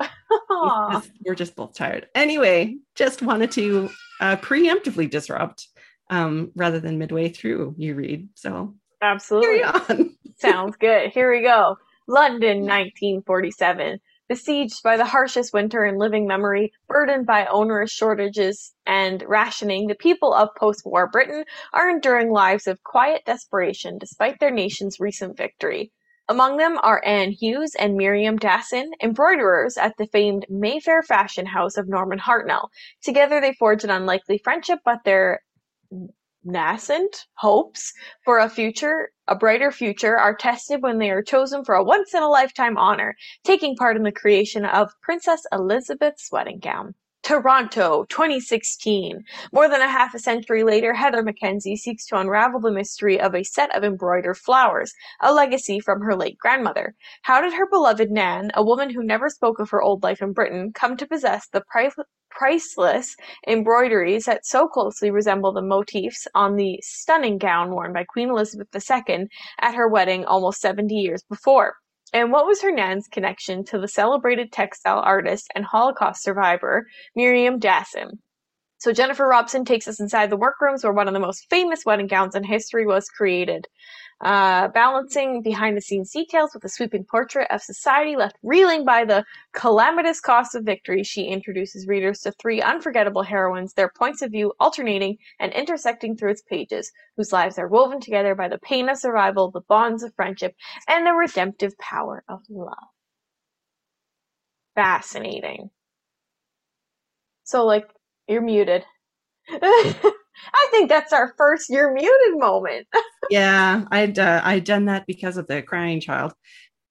Just- 0.92 1.10
we're 1.24 1.34
just 1.34 1.56
both 1.56 1.74
tired. 1.74 2.08
Anyway, 2.14 2.76
just 2.94 3.22
wanted 3.22 3.50
to 3.52 3.90
uh, 4.20 4.36
preemptively 4.36 5.08
disrupt 5.08 5.68
um, 6.10 6.52
rather 6.54 6.80
than 6.80 6.98
midway 6.98 7.28
through 7.28 7.74
you 7.78 7.94
read. 7.94 8.28
So 8.34 8.74
Absolutely. 9.02 10.16
Sounds 10.38 10.76
good. 10.76 11.10
Here 11.10 11.32
we 11.32 11.42
go. 11.42 11.76
London, 12.06 12.58
1947. 12.60 14.00
Besieged 14.28 14.82
by 14.82 14.96
the 14.96 15.04
harshest 15.04 15.52
winter 15.52 15.84
in 15.84 15.98
living 15.98 16.26
memory, 16.26 16.72
burdened 16.88 17.26
by 17.26 17.46
onerous 17.46 17.92
shortages 17.92 18.74
and 18.84 19.22
rationing, 19.28 19.86
the 19.86 19.94
people 19.94 20.34
of 20.34 20.54
post-war 20.58 21.08
Britain 21.08 21.44
are 21.72 21.88
enduring 21.88 22.30
lives 22.32 22.66
of 22.66 22.82
quiet 22.82 23.24
desperation 23.24 23.98
despite 23.98 24.40
their 24.40 24.50
nation's 24.50 24.98
recent 24.98 25.36
victory. 25.36 25.92
Among 26.28 26.56
them 26.56 26.76
are 26.82 27.04
Anne 27.04 27.30
Hughes 27.30 27.76
and 27.78 27.94
Miriam 27.94 28.36
Dassin, 28.36 28.90
embroiderers 29.00 29.76
at 29.76 29.96
the 29.96 30.08
famed 30.08 30.44
Mayfair 30.48 31.04
fashion 31.04 31.46
house 31.46 31.76
of 31.76 31.86
Norman 31.88 32.18
Hartnell. 32.18 32.70
Together 33.02 33.40
they 33.40 33.52
forge 33.52 33.84
an 33.84 33.90
unlikely 33.90 34.38
friendship, 34.38 34.80
but 34.84 35.04
their 35.04 35.40
nascent 36.46 37.26
hopes 37.34 37.92
for 38.24 38.38
a 38.38 38.48
future, 38.48 39.10
a 39.28 39.34
brighter 39.34 39.70
future, 39.70 40.16
are 40.16 40.34
tested 40.34 40.82
when 40.82 40.98
they 40.98 41.10
are 41.10 41.22
chosen 41.22 41.64
for 41.64 41.74
a 41.74 41.84
once 41.84 42.14
in 42.14 42.22
a 42.22 42.28
lifetime 42.28 42.78
honor, 42.78 43.16
taking 43.44 43.76
part 43.76 43.96
in 43.96 44.04
the 44.04 44.12
creation 44.12 44.64
of 44.64 44.92
Princess 45.02 45.44
Elizabeth's 45.52 46.30
wedding 46.32 46.60
gown. 46.60 46.94
Toronto, 47.26 48.06
2016. 48.08 49.24
More 49.52 49.68
than 49.68 49.80
a 49.80 49.88
half 49.88 50.14
a 50.14 50.18
century 50.20 50.62
later, 50.62 50.94
Heather 50.94 51.24
Mackenzie 51.24 51.74
seeks 51.74 52.06
to 52.06 52.16
unravel 52.20 52.60
the 52.60 52.70
mystery 52.70 53.20
of 53.20 53.34
a 53.34 53.42
set 53.42 53.74
of 53.74 53.82
embroidered 53.82 54.36
flowers, 54.36 54.92
a 55.20 55.32
legacy 55.32 55.80
from 55.80 56.02
her 56.02 56.14
late 56.14 56.38
grandmother. 56.38 56.94
How 57.22 57.40
did 57.40 57.52
her 57.54 57.68
beloved 57.68 58.12
Nan, 58.12 58.52
a 58.54 58.62
woman 58.62 58.90
who 58.90 59.02
never 59.02 59.28
spoke 59.28 59.58
of 59.58 59.70
her 59.70 59.82
old 59.82 60.04
life 60.04 60.22
in 60.22 60.34
Britain, 60.34 60.70
come 60.72 60.96
to 60.98 61.04
possess 61.04 61.48
the 61.48 61.62
pri- 61.68 61.90
priceless 62.30 63.16
embroideries 63.48 64.26
that 64.26 64.46
so 64.46 64.68
closely 64.68 65.10
resemble 65.10 65.52
the 65.52 65.62
motifs 65.62 66.28
on 66.36 66.54
the 66.54 66.78
stunning 66.80 67.38
gown 67.38 67.72
worn 67.72 67.92
by 67.92 68.04
Queen 68.04 68.30
Elizabeth 68.30 68.68
II 68.72 69.26
at 69.60 69.74
her 69.74 69.88
wedding 69.88 70.24
almost 70.26 70.60
70 70.60 70.94
years 70.94 71.24
before. 71.28 71.74
And 72.12 72.32
what 72.32 72.46
was 72.46 72.62
her 72.62 72.70
Nan's 72.70 73.08
connection 73.08 73.64
to 73.66 73.78
the 73.78 73.88
celebrated 73.88 74.52
textile 74.52 75.00
artist 75.00 75.50
and 75.54 75.64
Holocaust 75.64 76.22
survivor 76.22 76.86
Miriam 77.14 77.58
Dassin? 77.58 78.18
So 78.78 78.92
Jennifer 78.92 79.26
Robson 79.26 79.64
takes 79.64 79.88
us 79.88 80.00
inside 80.00 80.30
the 80.30 80.36
workrooms 80.36 80.84
where 80.84 80.92
one 80.92 81.08
of 81.08 81.14
the 81.14 81.20
most 81.20 81.46
famous 81.50 81.84
wedding 81.84 82.06
gowns 82.06 82.34
in 82.34 82.44
history 82.44 82.86
was 82.86 83.08
created. 83.08 83.66
Uh, 84.22 84.68
balancing 84.68 85.42
behind 85.42 85.76
the 85.76 85.80
scenes 85.80 86.10
details 86.10 86.54
with 86.54 86.64
a 86.64 86.68
sweeping 86.68 87.04
portrait 87.04 87.46
of 87.50 87.62
society 87.62 88.16
left 88.16 88.36
reeling 88.42 88.84
by 88.84 89.04
the 89.04 89.24
calamitous 89.52 90.20
cost 90.20 90.54
of 90.54 90.64
victory, 90.64 91.02
she 91.02 91.24
introduces 91.24 91.86
readers 91.86 92.20
to 92.20 92.32
three 92.32 92.62
unforgettable 92.62 93.22
heroines, 93.22 93.74
their 93.74 93.90
points 93.90 94.22
of 94.22 94.30
view 94.30 94.52
alternating 94.58 95.18
and 95.38 95.52
intersecting 95.52 96.16
through 96.16 96.30
its 96.30 96.42
pages, 96.42 96.90
whose 97.16 97.32
lives 97.32 97.58
are 97.58 97.68
woven 97.68 98.00
together 98.00 98.34
by 98.34 98.48
the 98.48 98.58
pain 98.58 98.88
of 98.88 98.96
survival, 98.98 99.50
the 99.50 99.60
bonds 99.60 100.02
of 100.02 100.14
friendship, 100.14 100.54
and 100.88 101.06
the 101.06 101.12
redemptive 101.12 101.76
power 101.78 102.24
of 102.28 102.40
love. 102.48 102.88
Fascinating. 104.76 105.70
So, 107.44 107.64
like, 107.64 107.88
you're 108.28 108.40
muted. 108.42 108.84
I 109.50 110.68
think 110.70 110.88
that's 110.88 111.12
our 111.12 111.34
first 111.36 111.70
you're 111.70 111.92
muted 111.92 112.38
moment. 112.38 112.88
Yeah, 113.30 113.84
I'd 113.90 114.18
uh, 114.18 114.40
I'd 114.44 114.64
done 114.64 114.86
that 114.86 115.06
because 115.06 115.36
of 115.36 115.46
the 115.46 115.62
crying 115.62 116.00
child, 116.00 116.32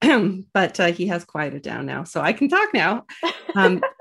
but 0.00 0.80
uh, 0.80 0.92
he 0.92 1.06
has 1.08 1.24
quieted 1.24 1.62
down 1.62 1.86
now, 1.86 2.04
so 2.04 2.20
I 2.20 2.32
can 2.32 2.48
talk 2.48 2.68
now. 2.74 3.04
Um, 3.54 3.82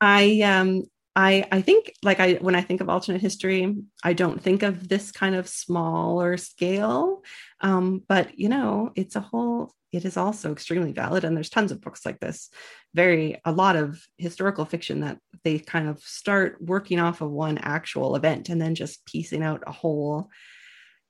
I 0.00 0.40
um 0.42 0.84
I 1.16 1.46
I 1.50 1.60
think 1.60 1.92
like 2.02 2.20
I 2.20 2.34
when 2.34 2.54
I 2.54 2.62
think 2.62 2.80
of 2.80 2.88
alternate 2.88 3.20
history, 3.20 3.76
I 4.02 4.12
don't 4.12 4.40
think 4.40 4.62
of 4.62 4.88
this 4.88 5.12
kind 5.12 5.34
of 5.34 5.48
smaller 5.48 6.36
scale, 6.36 7.22
um, 7.60 8.02
but 8.08 8.38
you 8.38 8.48
know, 8.48 8.92
it's 8.94 9.16
a 9.16 9.20
whole. 9.20 9.72
It 9.94 10.04
is 10.04 10.16
also 10.16 10.52
extremely 10.52 10.92
valid, 10.92 11.24
and 11.24 11.36
there's 11.36 11.50
tons 11.50 11.72
of 11.72 11.80
books 11.80 12.04
like 12.04 12.20
this. 12.20 12.50
Very 12.94 13.40
a 13.44 13.52
lot 13.52 13.76
of 13.76 14.02
historical 14.18 14.64
fiction 14.64 15.00
that 15.00 15.18
they 15.44 15.58
kind 15.58 15.88
of 15.88 16.00
start 16.00 16.56
working 16.60 16.98
off 16.98 17.20
of 17.20 17.30
one 17.30 17.58
actual 17.58 18.16
event 18.16 18.48
and 18.48 18.60
then 18.60 18.74
just 18.74 19.06
piecing 19.06 19.42
out 19.42 19.62
a 19.66 19.72
whole 19.72 20.30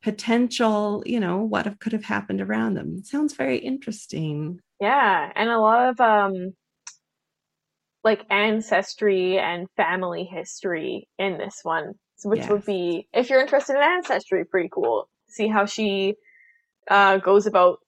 potential, 0.02 1.02
you 1.06 1.18
know, 1.18 1.38
what 1.38 1.64
have, 1.64 1.78
could 1.78 1.92
have 1.92 2.04
happened 2.04 2.42
around 2.42 2.74
them. 2.74 2.96
It 2.98 3.06
sounds 3.06 3.34
very 3.34 3.56
interesting. 3.56 4.60
Yeah, 4.80 5.32
and 5.34 5.48
a 5.48 5.58
lot 5.58 5.88
of 5.88 6.00
um 6.00 6.54
like 8.04 8.26
ancestry 8.28 9.38
and 9.38 9.66
family 9.78 10.24
history 10.24 11.08
in 11.18 11.38
this 11.38 11.60
one, 11.62 11.94
which 12.22 12.46
would 12.48 12.66
be 12.66 13.08
if 13.14 13.30
you're 13.30 13.40
interested 13.40 13.76
in 13.76 13.82
ancestry, 13.82 14.44
pretty 14.44 14.68
cool. 14.70 15.08
See 15.28 15.48
how 15.48 15.64
she 15.64 16.16
uh 16.90 17.16
goes 17.16 17.46
about 17.46 17.78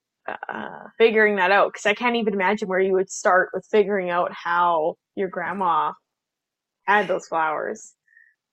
uh 0.48 0.84
figuring 0.98 1.36
that 1.36 1.50
out 1.50 1.72
because 1.72 1.86
I 1.86 1.94
can't 1.94 2.16
even 2.16 2.34
imagine 2.34 2.68
where 2.68 2.80
you 2.80 2.92
would 2.92 3.10
start 3.10 3.50
with 3.52 3.66
figuring 3.70 4.10
out 4.10 4.32
how 4.32 4.96
your 5.14 5.28
grandma 5.28 5.92
had 6.86 7.08
those 7.08 7.26
flowers. 7.26 7.92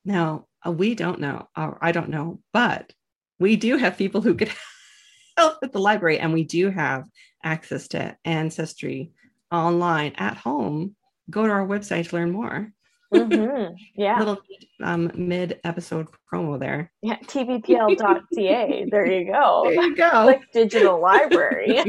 Now, 0.05 0.47
uh, 0.65 0.71
we 0.71 0.95
don't 0.95 1.19
know, 1.19 1.47
or 1.55 1.77
I 1.81 1.91
don't 1.91 2.09
know, 2.09 2.39
but 2.51 2.91
we 3.39 3.55
do 3.55 3.77
have 3.77 3.97
people 3.97 4.21
who 4.21 4.35
could 4.35 4.51
help 5.37 5.57
at 5.63 5.71
the 5.71 5.79
library, 5.79 6.19
and 6.19 6.33
we 6.33 6.43
do 6.43 6.69
have 6.69 7.05
access 7.43 7.87
to 7.89 8.15
Ancestry 8.25 9.11
online 9.51 10.13
at 10.15 10.37
home. 10.37 10.95
Go 11.29 11.45
to 11.45 11.51
our 11.51 11.65
website 11.65 12.09
to 12.09 12.15
learn 12.15 12.31
more. 12.31 12.71
Hmm 13.13 13.73
Yeah. 13.95 14.19
Little 14.19 14.41
um, 14.81 15.11
mid 15.15 15.59
episode 15.63 16.07
promo 16.31 16.59
there. 16.59 16.91
Yeah, 17.01 17.17
tbpl.ca. 17.17 18.85
There 18.91 19.05
you 19.05 19.31
go. 19.31 19.63
There 19.65 19.73
you 19.83 19.95
go. 19.95 20.25
Like 20.25 20.51
digital 20.51 20.99
library. 20.99 21.79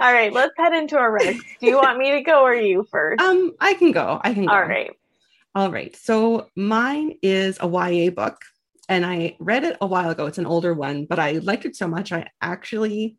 All 0.00 0.12
right, 0.12 0.32
let's 0.32 0.54
head 0.56 0.72
into 0.72 0.96
our 0.96 1.16
recs. 1.16 1.38
Do 1.60 1.66
you 1.66 1.76
want 1.76 1.98
me 1.98 2.12
to 2.12 2.22
go 2.22 2.42
or 2.42 2.54
you 2.54 2.86
first? 2.90 3.20
um, 3.20 3.52
I 3.60 3.74
can 3.74 3.92
go. 3.92 4.20
I 4.22 4.34
can 4.34 4.46
go. 4.46 4.52
All 4.52 4.62
right. 4.62 4.90
All 5.54 5.70
right. 5.70 5.94
So 5.94 6.48
mine 6.56 7.14
is 7.22 7.58
a 7.60 7.68
YA 7.68 8.10
book, 8.10 8.40
and 8.88 9.06
I 9.06 9.36
read 9.38 9.64
it 9.64 9.76
a 9.80 9.86
while 9.86 10.10
ago. 10.10 10.26
It's 10.26 10.38
an 10.38 10.46
older 10.46 10.74
one, 10.74 11.04
but 11.04 11.18
I 11.18 11.32
liked 11.32 11.64
it 11.64 11.76
so 11.76 11.86
much 11.86 12.10
I 12.10 12.28
actually 12.40 13.16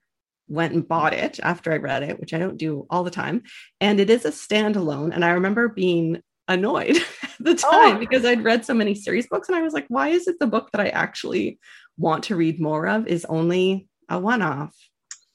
went 0.48 0.74
and 0.74 0.88
bought 0.88 1.14
it 1.14 1.40
after 1.42 1.72
I 1.72 1.78
read 1.78 2.04
it, 2.04 2.20
which 2.20 2.34
I 2.34 2.38
don't 2.40 2.58
do 2.58 2.86
all 2.90 3.04
the 3.04 3.12
time. 3.12 3.44
And 3.82 4.00
it 4.00 4.10
is 4.10 4.26
a 4.26 4.32
standalone. 4.32 5.14
And 5.14 5.26
I 5.26 5.32
remember 5.32 5.70
being 5.70 6.22
annoyed 6.48 6.98
at 7.24 7.32
the 7.40 7.56
time 7.56 7.96
Oh. 7.96 8.00
because 8.00 8.24
I'd 8.26 8.44
read 8.44 8.66
so 8.66 8.74
many 8.74 8.94
series 8.96 9.28
books, 9.28 9.50
and 9.50 9.58
I 9.58 9.62
was 9.64 9.74
like, 9.74 9.86
why 9.88 10.10
is 10.10 10.28
it 10.28 10.38
the 10.40 10.48
book 10.48 10.70
that 10.72 10.82
I 10.82 10.90
actually 10.90 11.60
want 11.98 12.26
to 12.26 12.36
read 12.36 12.60
more 12.60 12.88
of 12.88 13.08
is 13.08 13.26
only 13.26 13.88
a 14.10 14.20
one 14.20 14.42
off? 14.42 14.76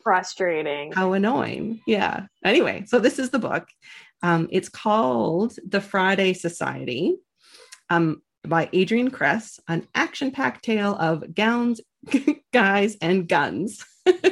Frustrating. 0.03 0.93
How 0.93 1.13
annoying. 1.13 1.81
Yeah. 1.87 2.27
Anyway, 2.45 2.85
so 2.87 2.99
this 2.99 3.19
is 3.19 3.31
the 3.31 3.39
book. 3.39 3.69
Um, 4.23 4.49
it's 4.51 4.69
called 4.69 5.57
The 5.67 5.81
Friday 5.81 6.33
Society 6.35 7.17
um, 7.91 8.23
by 8.47 8.71
Adrienne 8.75 9.11
Kress, 9.11 9.59
an 9.69 9.87
action 9.95 10.31
packed 10.31 10.65
tale 10.65 10.95
of 10.95 11.35
gowns, 11.35 11.81
guys, 12.53 12.97
and 13.03 13.29
guns. 13.29 13.85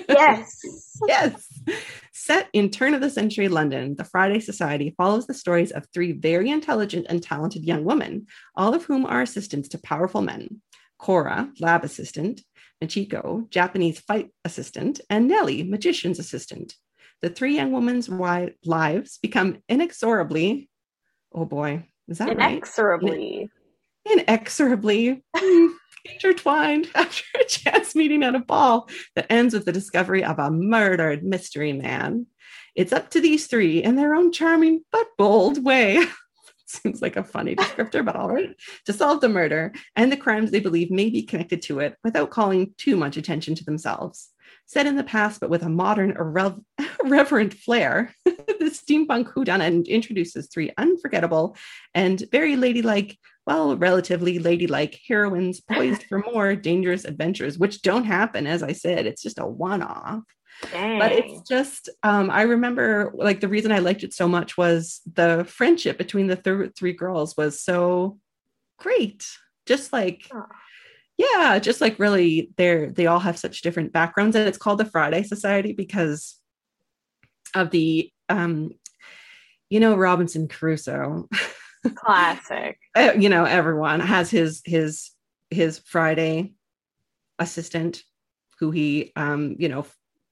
Yes. 0.09 0.61
yes. 1.09 1.47
Set 2.13 2.49
in 2.53 2.71
turn 2.71 2.95
of 2.95 3.01
the 3.01 3.11
century 3.11 3.49
London, 3.49 3.95
the 3.97 4.05
Friday 4.05 4.41
Society 4.41 4.95
follows 4.97 5.27
the 5.27 5.35
stories 5.35 5.71
of 5.71 5.87
three 5.93 6.13
very 6.13 6.51
intelligent 6.51 7.07
and 7.09 7.23
talented 7.23 7.65
young 7.65 7.85
women, 7.85 8.27
all 8.57 8.75
of 8.75 8.85
whom 8.85 9.07
are 9.07 9.23
assistants 9.23 9.69
to 9.71 9.79
powerful 9.79 10.23
men 10.23 10.61
Cora, 10.99 11.53
lab 11.61 11.85
assistant, 11.85 12.43
Michiko, 12.83 13.49
Japanese 13.51 14.01
fight 14.01 14.31
assistant, 14.45 15.01
and 15.09 15.29
Nellie, 15.29 15.63
magician's 15.63 16.19
assistant. 16.19 16.75
The 17.23 17.31
three 17.31 17.57
young 17.57 17.73
women's 17.73 18.09
lives 18.65 19.19
become 19.19 19.59
inexorably, 19.69 20.69
oh 21.33 21.45
boy, 21.45 21.87
is 22.07 22.19
that 22.19 22.37
right? 22.37 22.53
Inexorably. 22.53 23.51
inexorably 24.05 25.23
mm, 25.37 25.69
intertwined 26.05 26.89
after 26.95 27.25
a 27.41 27.45
chance 27.45 27.95
meeting 27.95 28.23
at 28.23 28.35
a 28.35 28.41
ball 28.41 28.89
that 29.15 29.31
ends 29.31 29.55
with 29.55 29.65
the 29.65 29.73
discovery 29.73 30.25
of 30.25 30.39
a 30.39 30.51
murdered 30.51 31.25
mystery 31.25 31.73
man. 31.73 32.27
It's 32.75 32.93
up 32.93 33.11
to 33.11 33.21
these 33.21 33.47
three 33.47 33.83
in 33.83 33.97
their 33.97 34.15
own 34.15 34.33
charming 34.33 34.85
but 34.93 35.07
bold 35.17 35.65
way. 35.65 36.05
Seems 36.67 37.01
like 37.01 37.17
a 37.17 37.25
funny 37.25 37.57
descriptor, 37.57 38.05
but 38.05 38.15
all 38.15 38.29
right. 38.29 38.55
To 38.85 38.93
solve 38.93 39.21
the 39.21 39.29
murder 39.29 39.73
and 39.97 40.13
the 40.13 40.19
crimes 40.19 40.51
they 40.51 40.61
believe 40.61 40.91
may 40.91 41.09
be 41.09 41.23
connected 41.23 41.63
to 41.63 41.81
it 41.81 41.97
without 42.05 42.31
calling 42.31 42.75
too 42.77 42.95
much 42.95 43.17
attention 43.17 43.55
to 43.55 43.65
themselves. 43.65 44.29
Set 44.67 44.87
in 44.87 44.97
the 44.97 45.05
past, 45.05 45.41
but 45.41 45.49
with 45.49 45.63
a 45.63 45.69
modern, 45.71 46.11
irrev- 46.13 46.61
irreverent 47.05 47.55
flair, 47.55 48.15
the 48.27 48.71
steampunk 48.71 49.33
whodunit 49.33 49.89
introduces 49.89 50.49
three 50.49 50.71
unforgettable 50.77 51.57
and 51.95 52.25
very 52.31 52.55
ladylike 52.55 53.19
well, 53.49 53.79
relatively 53.79 54.39
ladylike 54.39 55.01
heroines 55.09 55.59
poised 55.59 56.03
for 56.03 56.19
more 56.19 56.55
dangerous 56.55 57.07
adventures, 57.07 57.59
which 57.59 57.81
don't 57.81 58.05
happen. 58.05 58.47
As 58.47 58.63
I 58.63 58.73
said, 58.73 59.07
it's 59.07 59.23
just 59.23 59.39
a 59.39 59.47
one 59.47 59.81
off. 59.81 60.23
But 60.71 61.13
it's 61.13 61.49
just, 61.49 61.89
um, 62.03 62.29
I 62.29 62.43
remember 62.43 63.11
like 63.15 63.41
the 63.41 63.49
reason 63.49 63.73
I 63.73 63.79
liked 63.79 64.05
it 64.05 64.13
so 64.13 64.29
much 64.29 64.59
was 64.59 65.01
the 65.15 65.47
friendship 65.49 65.97
between 65.97 66.27
the 66.27 66.37
th- 66.37 66.73
three 66.77 66.93
girls 66.93 67.39
was 67.39 67.63
so 67.63 68.19
great. 68.79 69.27
Just 69.65 69.95
like, 69.95 70.27
oh. 70.31 70.45
yeah, 71.17 71.59
just 71.59 71.81
like 71.81 71.99
really, 71.99 72.51
they're 72.59 72.91
they 72.91 73.07
all 73.07 73.21
have 73.21 73.39
such 73.39 73.63
different 73.63 73.95
backgrounds, 73.95 74.37
and 74.37 74.47
it's 74.47 74.59
called 74.59 74.79
the 74.79 74.85
Friday 74.85 75.23
Society 75.23 75.73
because 75.73 76.37
of 77.55 77.71
the, 77.71 78.13
um, 78.29 78.73
you 79.71 79.81
know, 79.81 79.97
Robinson 79.97 80.49
Crusoe. 80.49 81.29
Classic. 81.95 82.79
Uh, 82.95 83.13
you 83.19 83.29
know, 83.29 83.45
everyone 83.45 84.01
has 84.01 84.31
his 84.31 84.63
his 84.65 85.11
his 85.51 85.79
Friday 85.79 86.53
assistant 87.39 88.03
who 88.59 88.71
he 88.71 89.13
um 89.17 89.57
you 89.59 89.69
know 89.69 89.87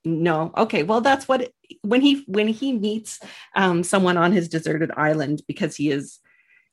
no 0.05 0.53
okay 0.57 0.83
well 0.83 1.01
that's 1.01 1.27
what 1.27 1.51
when 1.83 2.01
he 2.01 2.25
when 2.27 2.49
he 2.49 2.73
meets 2.73 3.21
um 3.55 3.83
someone 3.83 4.17
on 4.17 4.33
his 4.33 4.49
deserted 4.49 4.91
island 4.97 5.43
because 5.49 5.77
he 5.77 5.91
is 5.91 6.21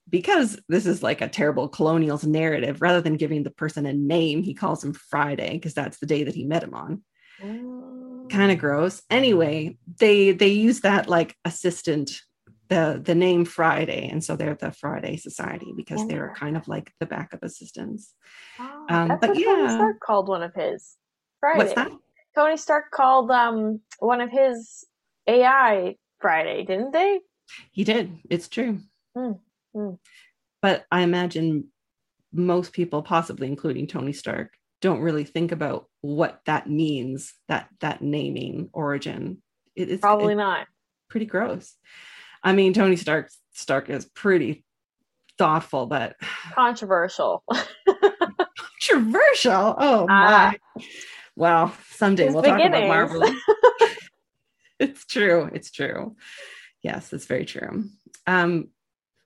because 0.09 0.59
this 0.67 0.85
is 0.85 1.01
like 1.01 1.21
a 1.21 1.27
terrible 1.27 1.67
colonials 1.67 2.25
narrative 2.25 2.81
rather 2.81 3.01
than 3.01 3.17
giving 3.17 3.43
the 3.43 3.49
person 3.49 3.85
a 3.85 3.93
name 3.93 4.43
he 4.43 4.53
calls 4.53 4.83
him 4.83 4.93
friday 4.93 5.53
because 5.53 5.73
that's 5.73 5.99
the 5.99 6.05
day 6.05 6.23
that 6.23 6.35
he 6.35 6.45
met 6.45 6.63
him 6.63 6.73
on 6.73 7.01
mm. 7.41 8.29
kind 8.29 8.51
of 8.51 8.59
gross 8.59 9.01
anyway 9.09 9.75
they 9.97 10.31
they 10.31 10.49
use 10.49 10.81
that 10.81 11.07
like 11.07 11.35
assistant 11.45 12.21
the 12.69 13.01
the 13.03 13.15
name 13.15 13.45
Friday, 13.45 14.09
and 14.09 14.23
so 14.23 14.35
they're 14.35 14.55
the 14.55 14.71
Friday 14.71 15.17
Society 15.17 15.73
because 15.75 16.01
yeah. 16.01 16.07
they're 16.07 16.33
kind 16.35 16.57
of 16.57 16.67
like 16.67 16.91
the 16.99 17.05
backup 17.05 17.43
assistants. 17.43 18.13
Oh, 18.59 18.85
um, 18.89 19.17
but 19.19 19.37
yeah, 19.37 19.45
Tony 19.45 19.69
Stark 19.69 19.99
called 19.99 20.27
one 20.27 20.43
of 20.43 20.53
his 20.53 20.97
Friday. 21.39 21.57
What's 21.57 21.73
that? 21.73 21.91
Tony 22.35 22.57
Stark 22.57 22.91
called 22.91 23.31
um 23.31 23.81
one 23.99 24.21
of 24.21 24.29
his 24.31 24.85
AI 25.27 25.95
Friday, 26.19 26.63
didn't 26.63 26.91
they? 26.91 27.19
He 27.71 27.83
did. 27.83 28.17
It's 28.29 28.47
true. 28.47 28.79
Mm, 29.15 29.39
mm. 29.75 29.99
But 30.61 30.85
I 30.91 31.01
imagine 31.01 31.65
most 32.31 32.73
people, 32.73 33.03
possibly 33.03 33.47
including 33.47 33.87
Tony 33.87 34.13
Stark, 34.13 34.53
don't 34.81 35.01
really 35.01 35.23
think 35.23 35.51
about 35.51 35.87
what 36.01 36.41
that 36.45 36.69
means. 36.69 37.33
That 37.47 37.69
that 37.81 38.01
naming 38.01 38.69
origin. 38.73 39.41
It, 39.75 39.89
it's 39.89 40.01
probably 40.01 40.35
not. 40.35 40.67
Pretty 41.09 41.25
gross. 41.25 41.75
I 42.43 42.53
mean, 42.53 42.73
Tony 42.73 42.95
Stark 42.95 43.29
Stark 43.53 43.89
is 43.89 44.05
pretty 44.05 44.65
thoughtful, 45.37 45.85
but 45.85 46.15
controversial. 46.53 47.43
controversial. 48.81 49.75
Oh 49.77 50.07
my. 50.07 50.57
Uh, 50.77 50.81
well, 51.35 51.75
someday 51.89 52.29
we'll 52.29 52.43
talk 52.43 52.59
about 52.59 52.87
Marvel. 52.87 53.23
it's 54.79 55.05
true. 55.05 55.49
It's 55.53 55.71
true. 55.71 56.15
Yes, 56.83 57.13
it's 57.13 57.25
very 57.25 57.45
true. 57.45 57.85
Um, 58.27 58.67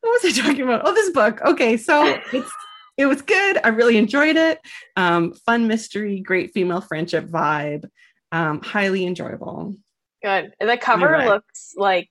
what 0.02 0.24
was 0.24 0.38
I 0.38 0.42
talking 0.42 0.62
about? 0.62 0.84
Oh, 0.86 0.94
this 0.94 1.10
book. 1.10 1.42
Okay, 1.42 1.76
so 1.76 2.20
it's 2.32 2.52
it 2.98 3.06
was 3.06 3.22
good. 3.22 3.60
I 3.64 3.70
really 3.70 3.98
enjoyed 3.98 4.36
it. 4.36 4.60
Um, 4.96 5.34
fun 5.34 5.68
mystery, 5.68 6.20
great 6.20 6.52
female 6.54 6.82
friendship 6.82 7.26
vibe. 7.26 7.90
Um, 8.32 8.62
highly 8.62 9.06
enjoyable. 9.06 9.76
Good. 10.24 10.54
The 10.60 10.78
cover 10.78 11.10
right. 11.10 11.28
looks 11.28 11.74
like 11.78 12.10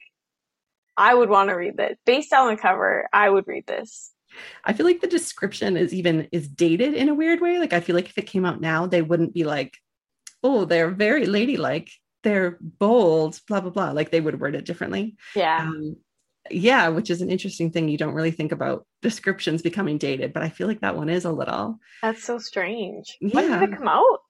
I 0.96 1.14
would 1.14 1.28
want 1.28 1.50
to 1.50 1.54
read 1.54 1.76
this. 1.76 1.96
Based 2.04 2.32
on 2.32 2.48
the 2.48 2.60
cover, 2.60 3.08
I 3.12 3.28
would 3.28 3.46
read 3.46 3.66
this. 3.66 4.12
I 4.64 4.72
feel 4.72 4.86
like 4.86 5.00
the 5.00 5.06
description 5.06 5.76
is 5.76 5.94
even 5.94 6.28
is 6.32 6.48
dated 6.48 6.94
in 6.94 7.08
a 7.08 7.14
weird 7.14 7.40
way. 7.40 7.58
Like 7.58 7.72
I 7.72 7.80
feel 7.80 7.96
like 7.96 8.08
if 8.08 8.18
it 8.18 8.26
came 8.26 8.44
out 8.44 8.60
now, 8.60 8.86
they 8.86 9.02
wouldn't 9.02 9.34
be 9.34 9.44
like, 9.44 9.76
"Oh, 10.42 10.64
they're 10.64 10.90
very 10.90 11.26
ladylike. 11.26 11.90
They're 12.22 12.58
bold." 12.60 13.40
Blah 13.48 13.60
blah 13.60 13.70
blah. 13.70 13.90
Like 13.92 14.10
they 14.10 14.20
would 14.20 14.40
word 14.40 14.54
it 14.54 14.64
differently. 14.64 15.16
Yeah. 15.34 15.62
Um, 15.62 15.96
yeah, 16.50 16.88
which 16.88 17.10
is 17.10 17.22
an 17.22 17.30
interesting 17.30 17.70
thing. 17.70 17.88
You 17.88 17.98
don't 17.98 18.14
really 18.14 18.30
think 18.30 18.52
about 18.52 18.86
descriptions 19.02 19.62
becoming 19.62 19.98
dated, 19.98 20.32
but 20.32 20.42
I 20.42 20.48
feel 20.48 20.68
like 20.68 20.80
that 20.80 20.96
one 20.96 21.08
is 21.08 21.24
a 21.24 21.32
little. 21.32 21.78
That's 22.02 22.22
so 22.22 22.38
strange. 22.38 23.16
Yeah. 23.20 23.34
When 23.34 23.50
did 23.50 23.72
it 23.72 23.76
come 23.78 23.88
out? 23.88 24.20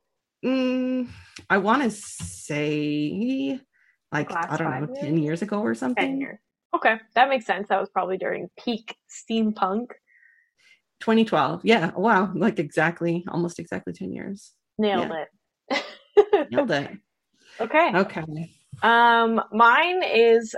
Mm, 0.44 1.08
I 1.50 1.58
want 1.58 1.82
to 1.82 1.90
say 1.90 3.60
like 4.12 4.30
I 4.32 4.56
don't 4.56 4.70
know, 4.70 4.86
years? 4.86 4.98
ten 4.98 5.18
years 5.18 5.42
ago 5.42 5.60
or 5.60 5.74
something. 5.74 6.38
Okay, 6.76 6.96
that 7.14 7.28
makes 7.30 7.46
sense. 7.46 7.68
That 7.68 7.80
was 7.80 7.88
probably 7.88 8.18
during 8.18 8.50
peak 8.62 8.96
steampunk. 9.08 9.86
2012. 11.00 11.62
Yeah. 11.64 11.90
Wow. 11.96 12.32
Like 12.34 12.58
exactly, 12.58 13.24
almost 13.28 13.58
exactly 13.58 13.92
10 13.92 14.12
years. 14.12 14.52
Nailed 14.78 15.10
yeah. 15.70 15.76
it. 16.14 16.50
Nailed 16.50 16.70
it. 16.70 16.90
Okay. 17.60 17.90
Okay. 17.94 18.50
Um, 18.82 19.40
mine 19.52 20.02
is 20.02 20.54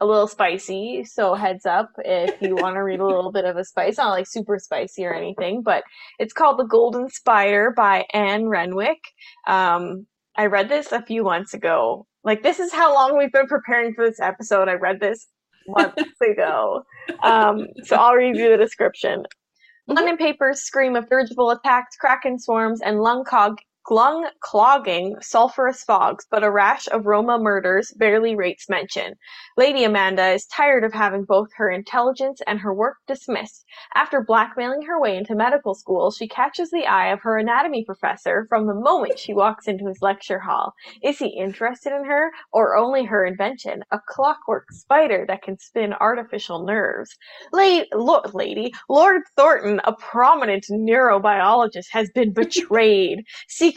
a 0.00 0.06
little 0.06 0.28
spicy, 0.28 1.04
so 1.04 1.34
heads 1.34 1.66
up 1.66 1.90
if 1.98 2.40
you 2.40 2.54
want 2.54 2.76
to 2.76 2.82
read 2.82 3.00
a 3.00 3.06
little 3.06 3.32
bit 3.32 3.44
of 3.44 3.56
a 3.56 3.64
spice. 3.64 3.98
Not 3.98 4.10
like 4.10 4.26
super 4.26 4.58
spicy 4.58 5.04
or 5.04 5.12
anything, 5.12 5.62
but 5.62 5.84
it's 6.18 6.32
called 6.32 6.58
The 6.58 6.64
Golden 6.64 7.10
Spider 7.10 7.74
by 7.76 8.06
Anne 8.14 8.48
Renwick. 8.48 9.00
Um, 9.46 10.06
I 10.36 10.46
read 10.46 10.68
this 10.70 10.92
a 10.92 11.02
few 11.02 11.24
months 11.24 11.52
ago. 11.52 12.06
Like 12.24 12.42
this 12.42 12.58
is 12.58 12.72
how 12.72 12.94
long 12.94 13.18
we've 13.18 13.32
been 13.32 13.48
preparing 13.48 13.92
for 13.92 14.08
this 14.08 14.20
episode. 14.20 14.68
I 14.68 14.74
read 14.74 15.00
this 15.00 15.26
months 15.68 16.02
ago. 16.30 16.82
Um, 17.22 17.66
so 17.84 17.96
I'll 17.96 18.14
review 18.14 18.50
the 18.50 18.56
description. 18.56 19.20
Mm-hmm. 19.20 19.94
London 19.94 20.16
papers 20.16 20.62
scream 20.62 20.96
of 20.96 21.08
dirigible 21.08 21.50
attacks, 21.50 21.96
kraken 21.96 22.38
swarms, 22.38 22.80
and 22.82 23.00
lung 23.00 23.24
cog- 23.24 23.60
lung 23.90 24.28
clogging 24.40 25.16
sulfurous 25.20 25.84
fogs, 25.84 26.26
but 26.30 26.44
a 26.44 26.50
rash 26.50 26.88
of 26.88 27.06
Roma 27.06 27.38
murders 27.38 27.92
barely 27.96 28.36
rates 28.36 28.68
mention. 28.68 29.14
Lady 29.56 29.84
Amanda 29.84 30.28
is 30.30 30.46
tired 30.46 30.84
of 30.84 30.92
having 30.94 31.24
both 31.24 31.48
her 31.56 31.70
intelligence 31.70 32.40
and 32.46 32.60
her 32.60 32.74
work 32.74 32.96
dismissed. 33.06 33.64
After 33.94 34.22
blackmailing 34.22 34.82
her 34.82 35.00
way 35.00 35.16
into 35.16 35.34
medical 35.34 35.74
school, 35.74 36.10
she 36.10 36.28
catches 36.28 36.70
the 36.70 36.86
eye 36.86 37.08
of 37.12 37.20
her 37.22 37.38
anatomy 37.38 37.84
professor 37.84 38.46
from 38.48 38.66
the 38.66 38.74
moment 38.74 39.18
she 39.18 39.34
walks 39.34 39.68
into 39.68 39.86
his 39.88 40.02
lecture 40.02 40.40
hall. 40.40 40.74
Is 41.02 41.18
he 41.18 41.28
interested 41.28 41.92
in 41.92 42.04
her, 42.06 42.30
or 42.52 42.76
only 42.76 43.04
her 43.04 43.24
invention, 43.24 43.82
a 43.92 44.00
clockwork 44.08 44.72
spider 44.72 45.24
that 45.28 45.42
can 45.42 45.58
spin 45.58 45.92
artificial 45.94 46.64
nerves? 46.64 47.10
La- 47.52 47.84
Lo- 47.94 48.22
lady, 48.34 48.72
Lord 48.88 49.22
Thornton, 49.36 49.80
a 49.84 49.94
prominent 49.94 50.66
neurobiologist, 50.70 51.86
has 51.92 52.10
been 52.14 52.32
betrayed. 52.34 53.24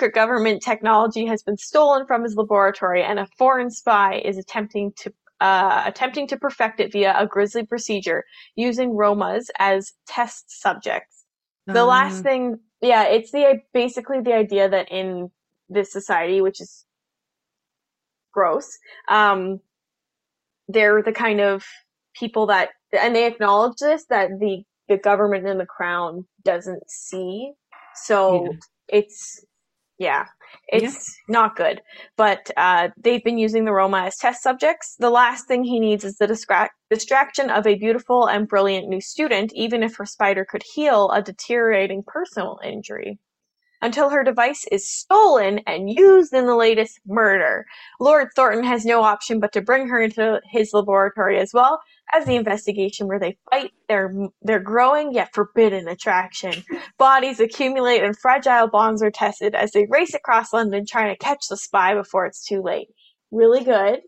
Secret 0.02 0.16
government 0.16 0.64
technology 0.64 1.28
has 1.28 1.44
been 1.44 1.58
stolen 1.58 2.08
from 2.08 2.24
his 2.24 2.36
laboratory, 2.36 3.04
and 3.04 3.20
a 3.20 3.28
foreign 3.38 3.70
spy 3.70 4.16
is 4.26 4.36
attempting 4.36 4.92
to 4.94 5.14
uh, 5.40 5.84
attempting 5.86 6.26
to 6.26 6.38
perfect 6.38 6.80
it 6.80 6.92
via 6.92 7.14
a 7.16 7.28
grisly 7.28 7.64
procedure 7.64 8.24
using 8.56 8.94
Romas 8.94 9.52
as 9.60 9.94
test 10.08 10.46
subjects. 10.60 11.24
The 11.68 11.86
last 11.86 12.22
ah. 12.22 12.24
thing, 12.24 12.60
yeah, 12.82 13.04
it's 13.04 13.32
the 13.32 13.60
basically 13.76 14.22
the 14.22 14.34
idea 14.34 14.68
that 14.68 14.92
in 14.92 15.30
this 15.70 15.94
society, 15.94 16.42
which 16.42 16.60
is 16.60 16.84
gross, 18.34 18.80
um, 19.08 19.60
they're 20.68 21.04
the 21.04 21.14
kind 21.14 21.42
of 21.42 21.64
people 22.16 22.48
that, 22.48 22.70
and 23.00 23.16
they 23.16 23.28
acknowledge 23.28 23.78
this 23.80 24.06
that 24.06 24.32
the 24.40 24.64
the 24.90 24.98
government 24.98 25.46
and 25.46 25.60
the 25.60 25.68
crown 25.68 26.26
doesn't 26.44 26.90
see. 26.90 27.52
So 27.94 28.46
yeah. 28.46 28.58
it's 28.88 29.46
yeah, 30.02 30.26
it's 30.68 31.16
yeah. 31.28 31.34
not 31.34 31.56
good. 31.56 31.80
But 32.18 32.50
uh, 32.58 32.90
they've 32.98 33.24
been 33.24 33.38
using 33.38 33.66
the 33.66 33.72
Roma 33.72 34.06
as 34.06 34.18
test 34.18 34.42
subjects. 34.42 34.96
The 34.98 35.12
last 35.12 35.48
thing 35.48 35.64
he 35.64 35.80
needs 35.80 36.04
is 36.04 36.18
the 36.18 36.26
distra- 36.26 36.70
distraction 36.90 37.52
of 37.52 37.68
a 37.68 37.76
beautiful 37.76 38.26
and 38.26 38.48
brilliant 38.48 38.90
new 38.90 39.00
student, 39.00 39.54
even 39.54 39.84
if 39.84 39.96
her 39.98 40.08
spider 40.08 40.44
could 40.44 40.64
heal 40.74 41.12
a 41.12 41.22
deteriorating 41.22 42.04
personal 42.06 42.60
injury 42.64 43.20
until 43.84 44.10
her 44.10 44.24
device 44.24 44.66
is 44.72 44.90
stolen 44.90 45.60
and 45.68 45.92
used 45.92 46.34
in 46.34 46.48
the 46.48 46.56
latest 46.56 47.00
murder. 47.06 47.68
Lord 48.00 48.30
Thornton 48.36 48.64
has 48.64 48.86
no 48.86 49.04
option 49.04 49.40
but 49.40 49.54
to 49.54 49.62
bring 49.62 49.88
her 49.88 50.02
into 50.02 50.42
his 50.50 50.72
laboratory 50.74 51.40
as 51.40 51.54
well 51.54 51.80
as 52.14 52.26
the 52.26 52.36
investigation 52.36 53.08
where 53.08 53.20
they 53.20 53.38
fight 53.50 53.72
their 53.88 54.14
their 54.42 54.60
growing 54.60 55.14
yet 55.14 55.34
forbidden 55.34 55.88
attraction. 55.88 56.64
Bodies 56.98 57.40
accumulate 57.40 58.04
and 58.04 58.18
fragile 58.18 58.68
bonds 58.68 59.02
are 59.02 59.12
tested 59.12 59.56
as 59.56 59.72
they 59.72 59.88
race 59.90 60.14
across 60.14 60.54
London 60.54 60.86
trying 60.86 61.14
to 61.14 61.18
catch 61.18 61.48
the 61.50 61.58
spy 61.58 61.94
before 61.94 62.26
it's 62.26 62.46
too 62.46 62.62
late. 62.62 62.88
Really 63.32 63.64
good. 63.64 64.02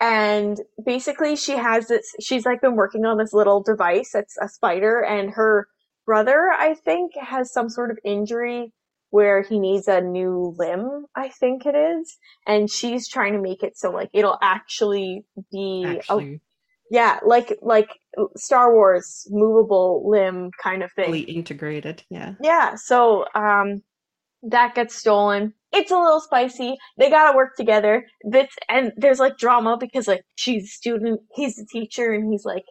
And 0.00 0.60
basically 0.84 1.36
she 1.36 1.52
has 1.52 1.88
this 1.88 2.14
she's 2.20 2.44
like 2.44 2.60
been 2.60 2.76
working 2.76 3.04
on 3.04 3.18
this 3.18 3.32
little 3.32 3.62
device 3.62 4.10
that's 4.12 4.36
a 4.40 4.48
spider 4.48 5.00
and 5.04 5.30
her 5.30 5.68
brother, 6.04 6.50
I 6.56 6.74
think, 6.74 7.12
has 7.20 7.52
some 7.52 7.68
sort 7.68 7.90
of 7.90 7.98
injury 8.04 8.72
where 9.10 9.42
he 9.42 9.58
needs 9.58 9.88
a 9.88 10.00
new 10.00 10.54
limb, 10.58 11.04
I 11.14 11.28
think 11.28 11.66
it 11.66 11.74
is. 11.74 12.16
And 12.46 12.70
she's 12.70 13.06
trying 13.06 13.34
to 13.34 13.40
make 13.40 13.62
it 13.62 13.76
so 13.76 13.90
like 13.90 14.10
it'll 14.12 14.38
actually 14.42 15.24
be 15.52 15.84
actually, 15.86 16.40
Yeah, 16.92 17.20
like 17.24 17.56
like 17.62 17.88
Star 18.36 18.74
Wars 18.74 19.26
movable 19.30 20.02
limb 20.04 20.50
kind 20.62 20.82
of 20.82 20.92
thing. 20.92 21.06
Fully 21.06 21.20
integrated. 21.22 22.02
Yeah. 22.10 22.34
Yeah, 22.42 22.74
so 22.74 23.24
um 23.34 23.80
that 24.42 24.74
gets 24.74 24.94
stolen. 24.94 25.54
It's 25.72 25.90
a 25.90 25.96
little 25.96 26.20
spicy. 26.20 26.76
They 26.98 27.08
gotta 27.08 27.34
work 27.34 27.56
together. 27.56 28.04
That's 28.30 28.54
and 28.68 28.92
there's 28.98 29.20
like 29.20 29.38
drama 29.38 29.78
because 29.80 30.06
like 30.06 30.22
she's 30.34 30.64
a 30.64 30.66
student, 30.66 31.22
he's 31.34 31.58
a 31.58 31.64
teacher, 31.64 32.12
and 32.12 32.30
he's 32.30 32.44
like 32.44 32.64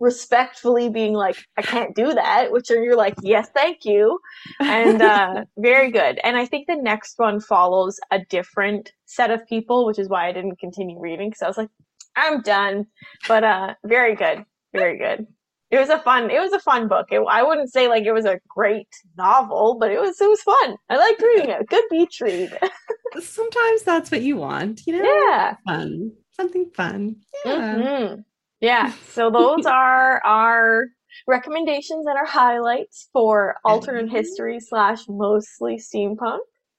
respectfully 0.00 0.88
being 0.88 1.12
like, 1.12 1.36
I 1.58 1.62
can't 1.62 1.94
do 1.94 2.14
that, 2.14 2.52
which 2.52 2.70
are 2.70 2.82
you're 2.82 2.96
like, 2.96 3.16
yes, 3.22 3.48
thank 3.54 3.84
you. 3.84 4.18
And 4.58 5.02
uh 5.02 5.44
very 5.58 5.90
good. 5.90 6.18
And 6.24 6.38
I 6.38 6.46
think 6.46 6.66
the 6.66 6.80
next 6.80 7.18
one 7.18 7.40
follows 7.40 8.00
a 8.10 8.20
different 8.30 8.92
set 9.04 9.30
of 9.30 9.46
people, 9.46 9.84
which 9.84 9.98
is 9.98 10.08
why 10.08 10.28
I 10.28 10.32
didn't 10.32 10.60
continue 10.60 10.98
reading 10.98 11.28
because 11.28 11.42
I 11.42 11.48
was 11.48 11.58
like, 11.58 11.68
I'm 12.16 12.40
done. 12.42 12.86
But 13.28 13.44
uh 13.44 13.74
very 13.84 14.14
good. 14.14 14.44
Very 14.72 14.98
good. 14.98 15.26
It 15.70 15.78
was 15.78 15.88
a 15.88 15.98
fun. 15.98 16.30
It 16.30 16.38
was 16.40 16.52
a 16.52 16.60
fun 16.60 16.86
book. 16.86 17.06
It, 17.10 17.20
I 17.28 17.42
wouldn't 17.42 17.72
say 17.72 17.88
like 17.88 18.04
it 18.04 18.12
was 18.12 18.24
a 18.24 18.38
great 18.48 18.88
novel, 19.18 19.76
but 19.80 19.90
it 19.90 20.00
was 20.00 20.20
it 20.20 20.28
was 20.28 20.40
fun. 20.42 20.76
I 20.88 20.96
liked 20.96 21.20
reading 21.22 21.50
it. 21.50 21.66
Good 21.68 21.84
beach 21.90 22.20
read. 22.20 22.56
Sometimes 23.20 23.82
that's 23.82 24.10
what 24.10 24.22
you 24.22 24.36
want, 24.36 24.82
you 24.86 24.96
know? 24.96 25.02
Yeah. 25.28 25.56
Fun. 25.66 26.12
Something 26.32 26.70
fun. 26.76 27.16
Yeah. 27.44 27.74
Mhm. 27.74 28.24
Yeah. 28.60 28.92
So 29.10 29.30
those 29.30 29.66
are 29.66 30.22
our 30.24 30.84
recommendations 31.26 32.06
and 32.06 32.16
our 32.16 32.26
highlights 32.26 33.08
for 33.12 33.56
alternate 33.64 34.06
Mhm. 34.06 34.10
history 34.12 34.60
slash 34.60 35.00
mostly 35.08 35.76
steampunk. 35.78 36.38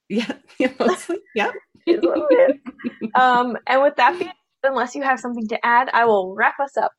Yeah. 0.10 0.32
Yeah. 0.60 0.72
Mostly. 0.80 1.18
Yeah. 1.36 1.52
is 1.86 2.02
what 2.02 2.28
it 2.32 2.62
is. 3.02 3.10
um, 3.16 3.58
and 3.68 3.82
with 3.82 3.96
that 3.98 4.18
being 4.18 4.28
said, 4.32 4.34
unless 4.68 4.96
you 4.96 5.04
have 5.04 5.20
something 5.20 5.48
to 5.48 5.66
add, 5.66 5.90
I 5.94 6.06
will 6.06 6.36
wrap 6.36 6.60
us 6.60 6.78
up. 6.78 6.92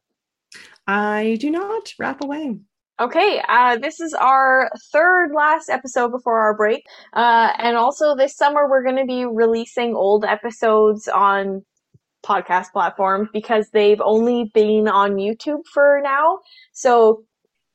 I 0.87 1.37
do 1.41 1.51
not 1.51 1.93
wrap 1.99 2.23
away. 2.25 2.59
Okay, 3.01 3.41
uh, 3.49 3.77
this 3.79 4.01
is 4.01 4.13
our 4.13 4.71
third 4.91 5.31
last 5.33 5.69
episode 5.69 6.11
before 6.11 6.41
our 6.41 6.57
break. 6.57 6.85
Uh, 7.13 7.53
and 7.59 7.77
also 7.77 8.17
this 8.17 8.37
summer 8.37 8.69
we're 8.69 8.83
going 8.83 8.97
to 8.97 9.05
be 9.05 9.25
releasing 9.25 9.95
old 9.95 10.25
episodes 10.25 11.07
on 11.07 11.63
podcast 12.25 12.73
platforms 12.73 13.29
because 13.33 13.71
they've 13.71 14.01
only 14.01 14.51
been 14.53 14.89
on 14.89 15.13
YouTube 15.13 15.65
for 15.73 16.01
now. 16.03 16.41
So 16.73 17.25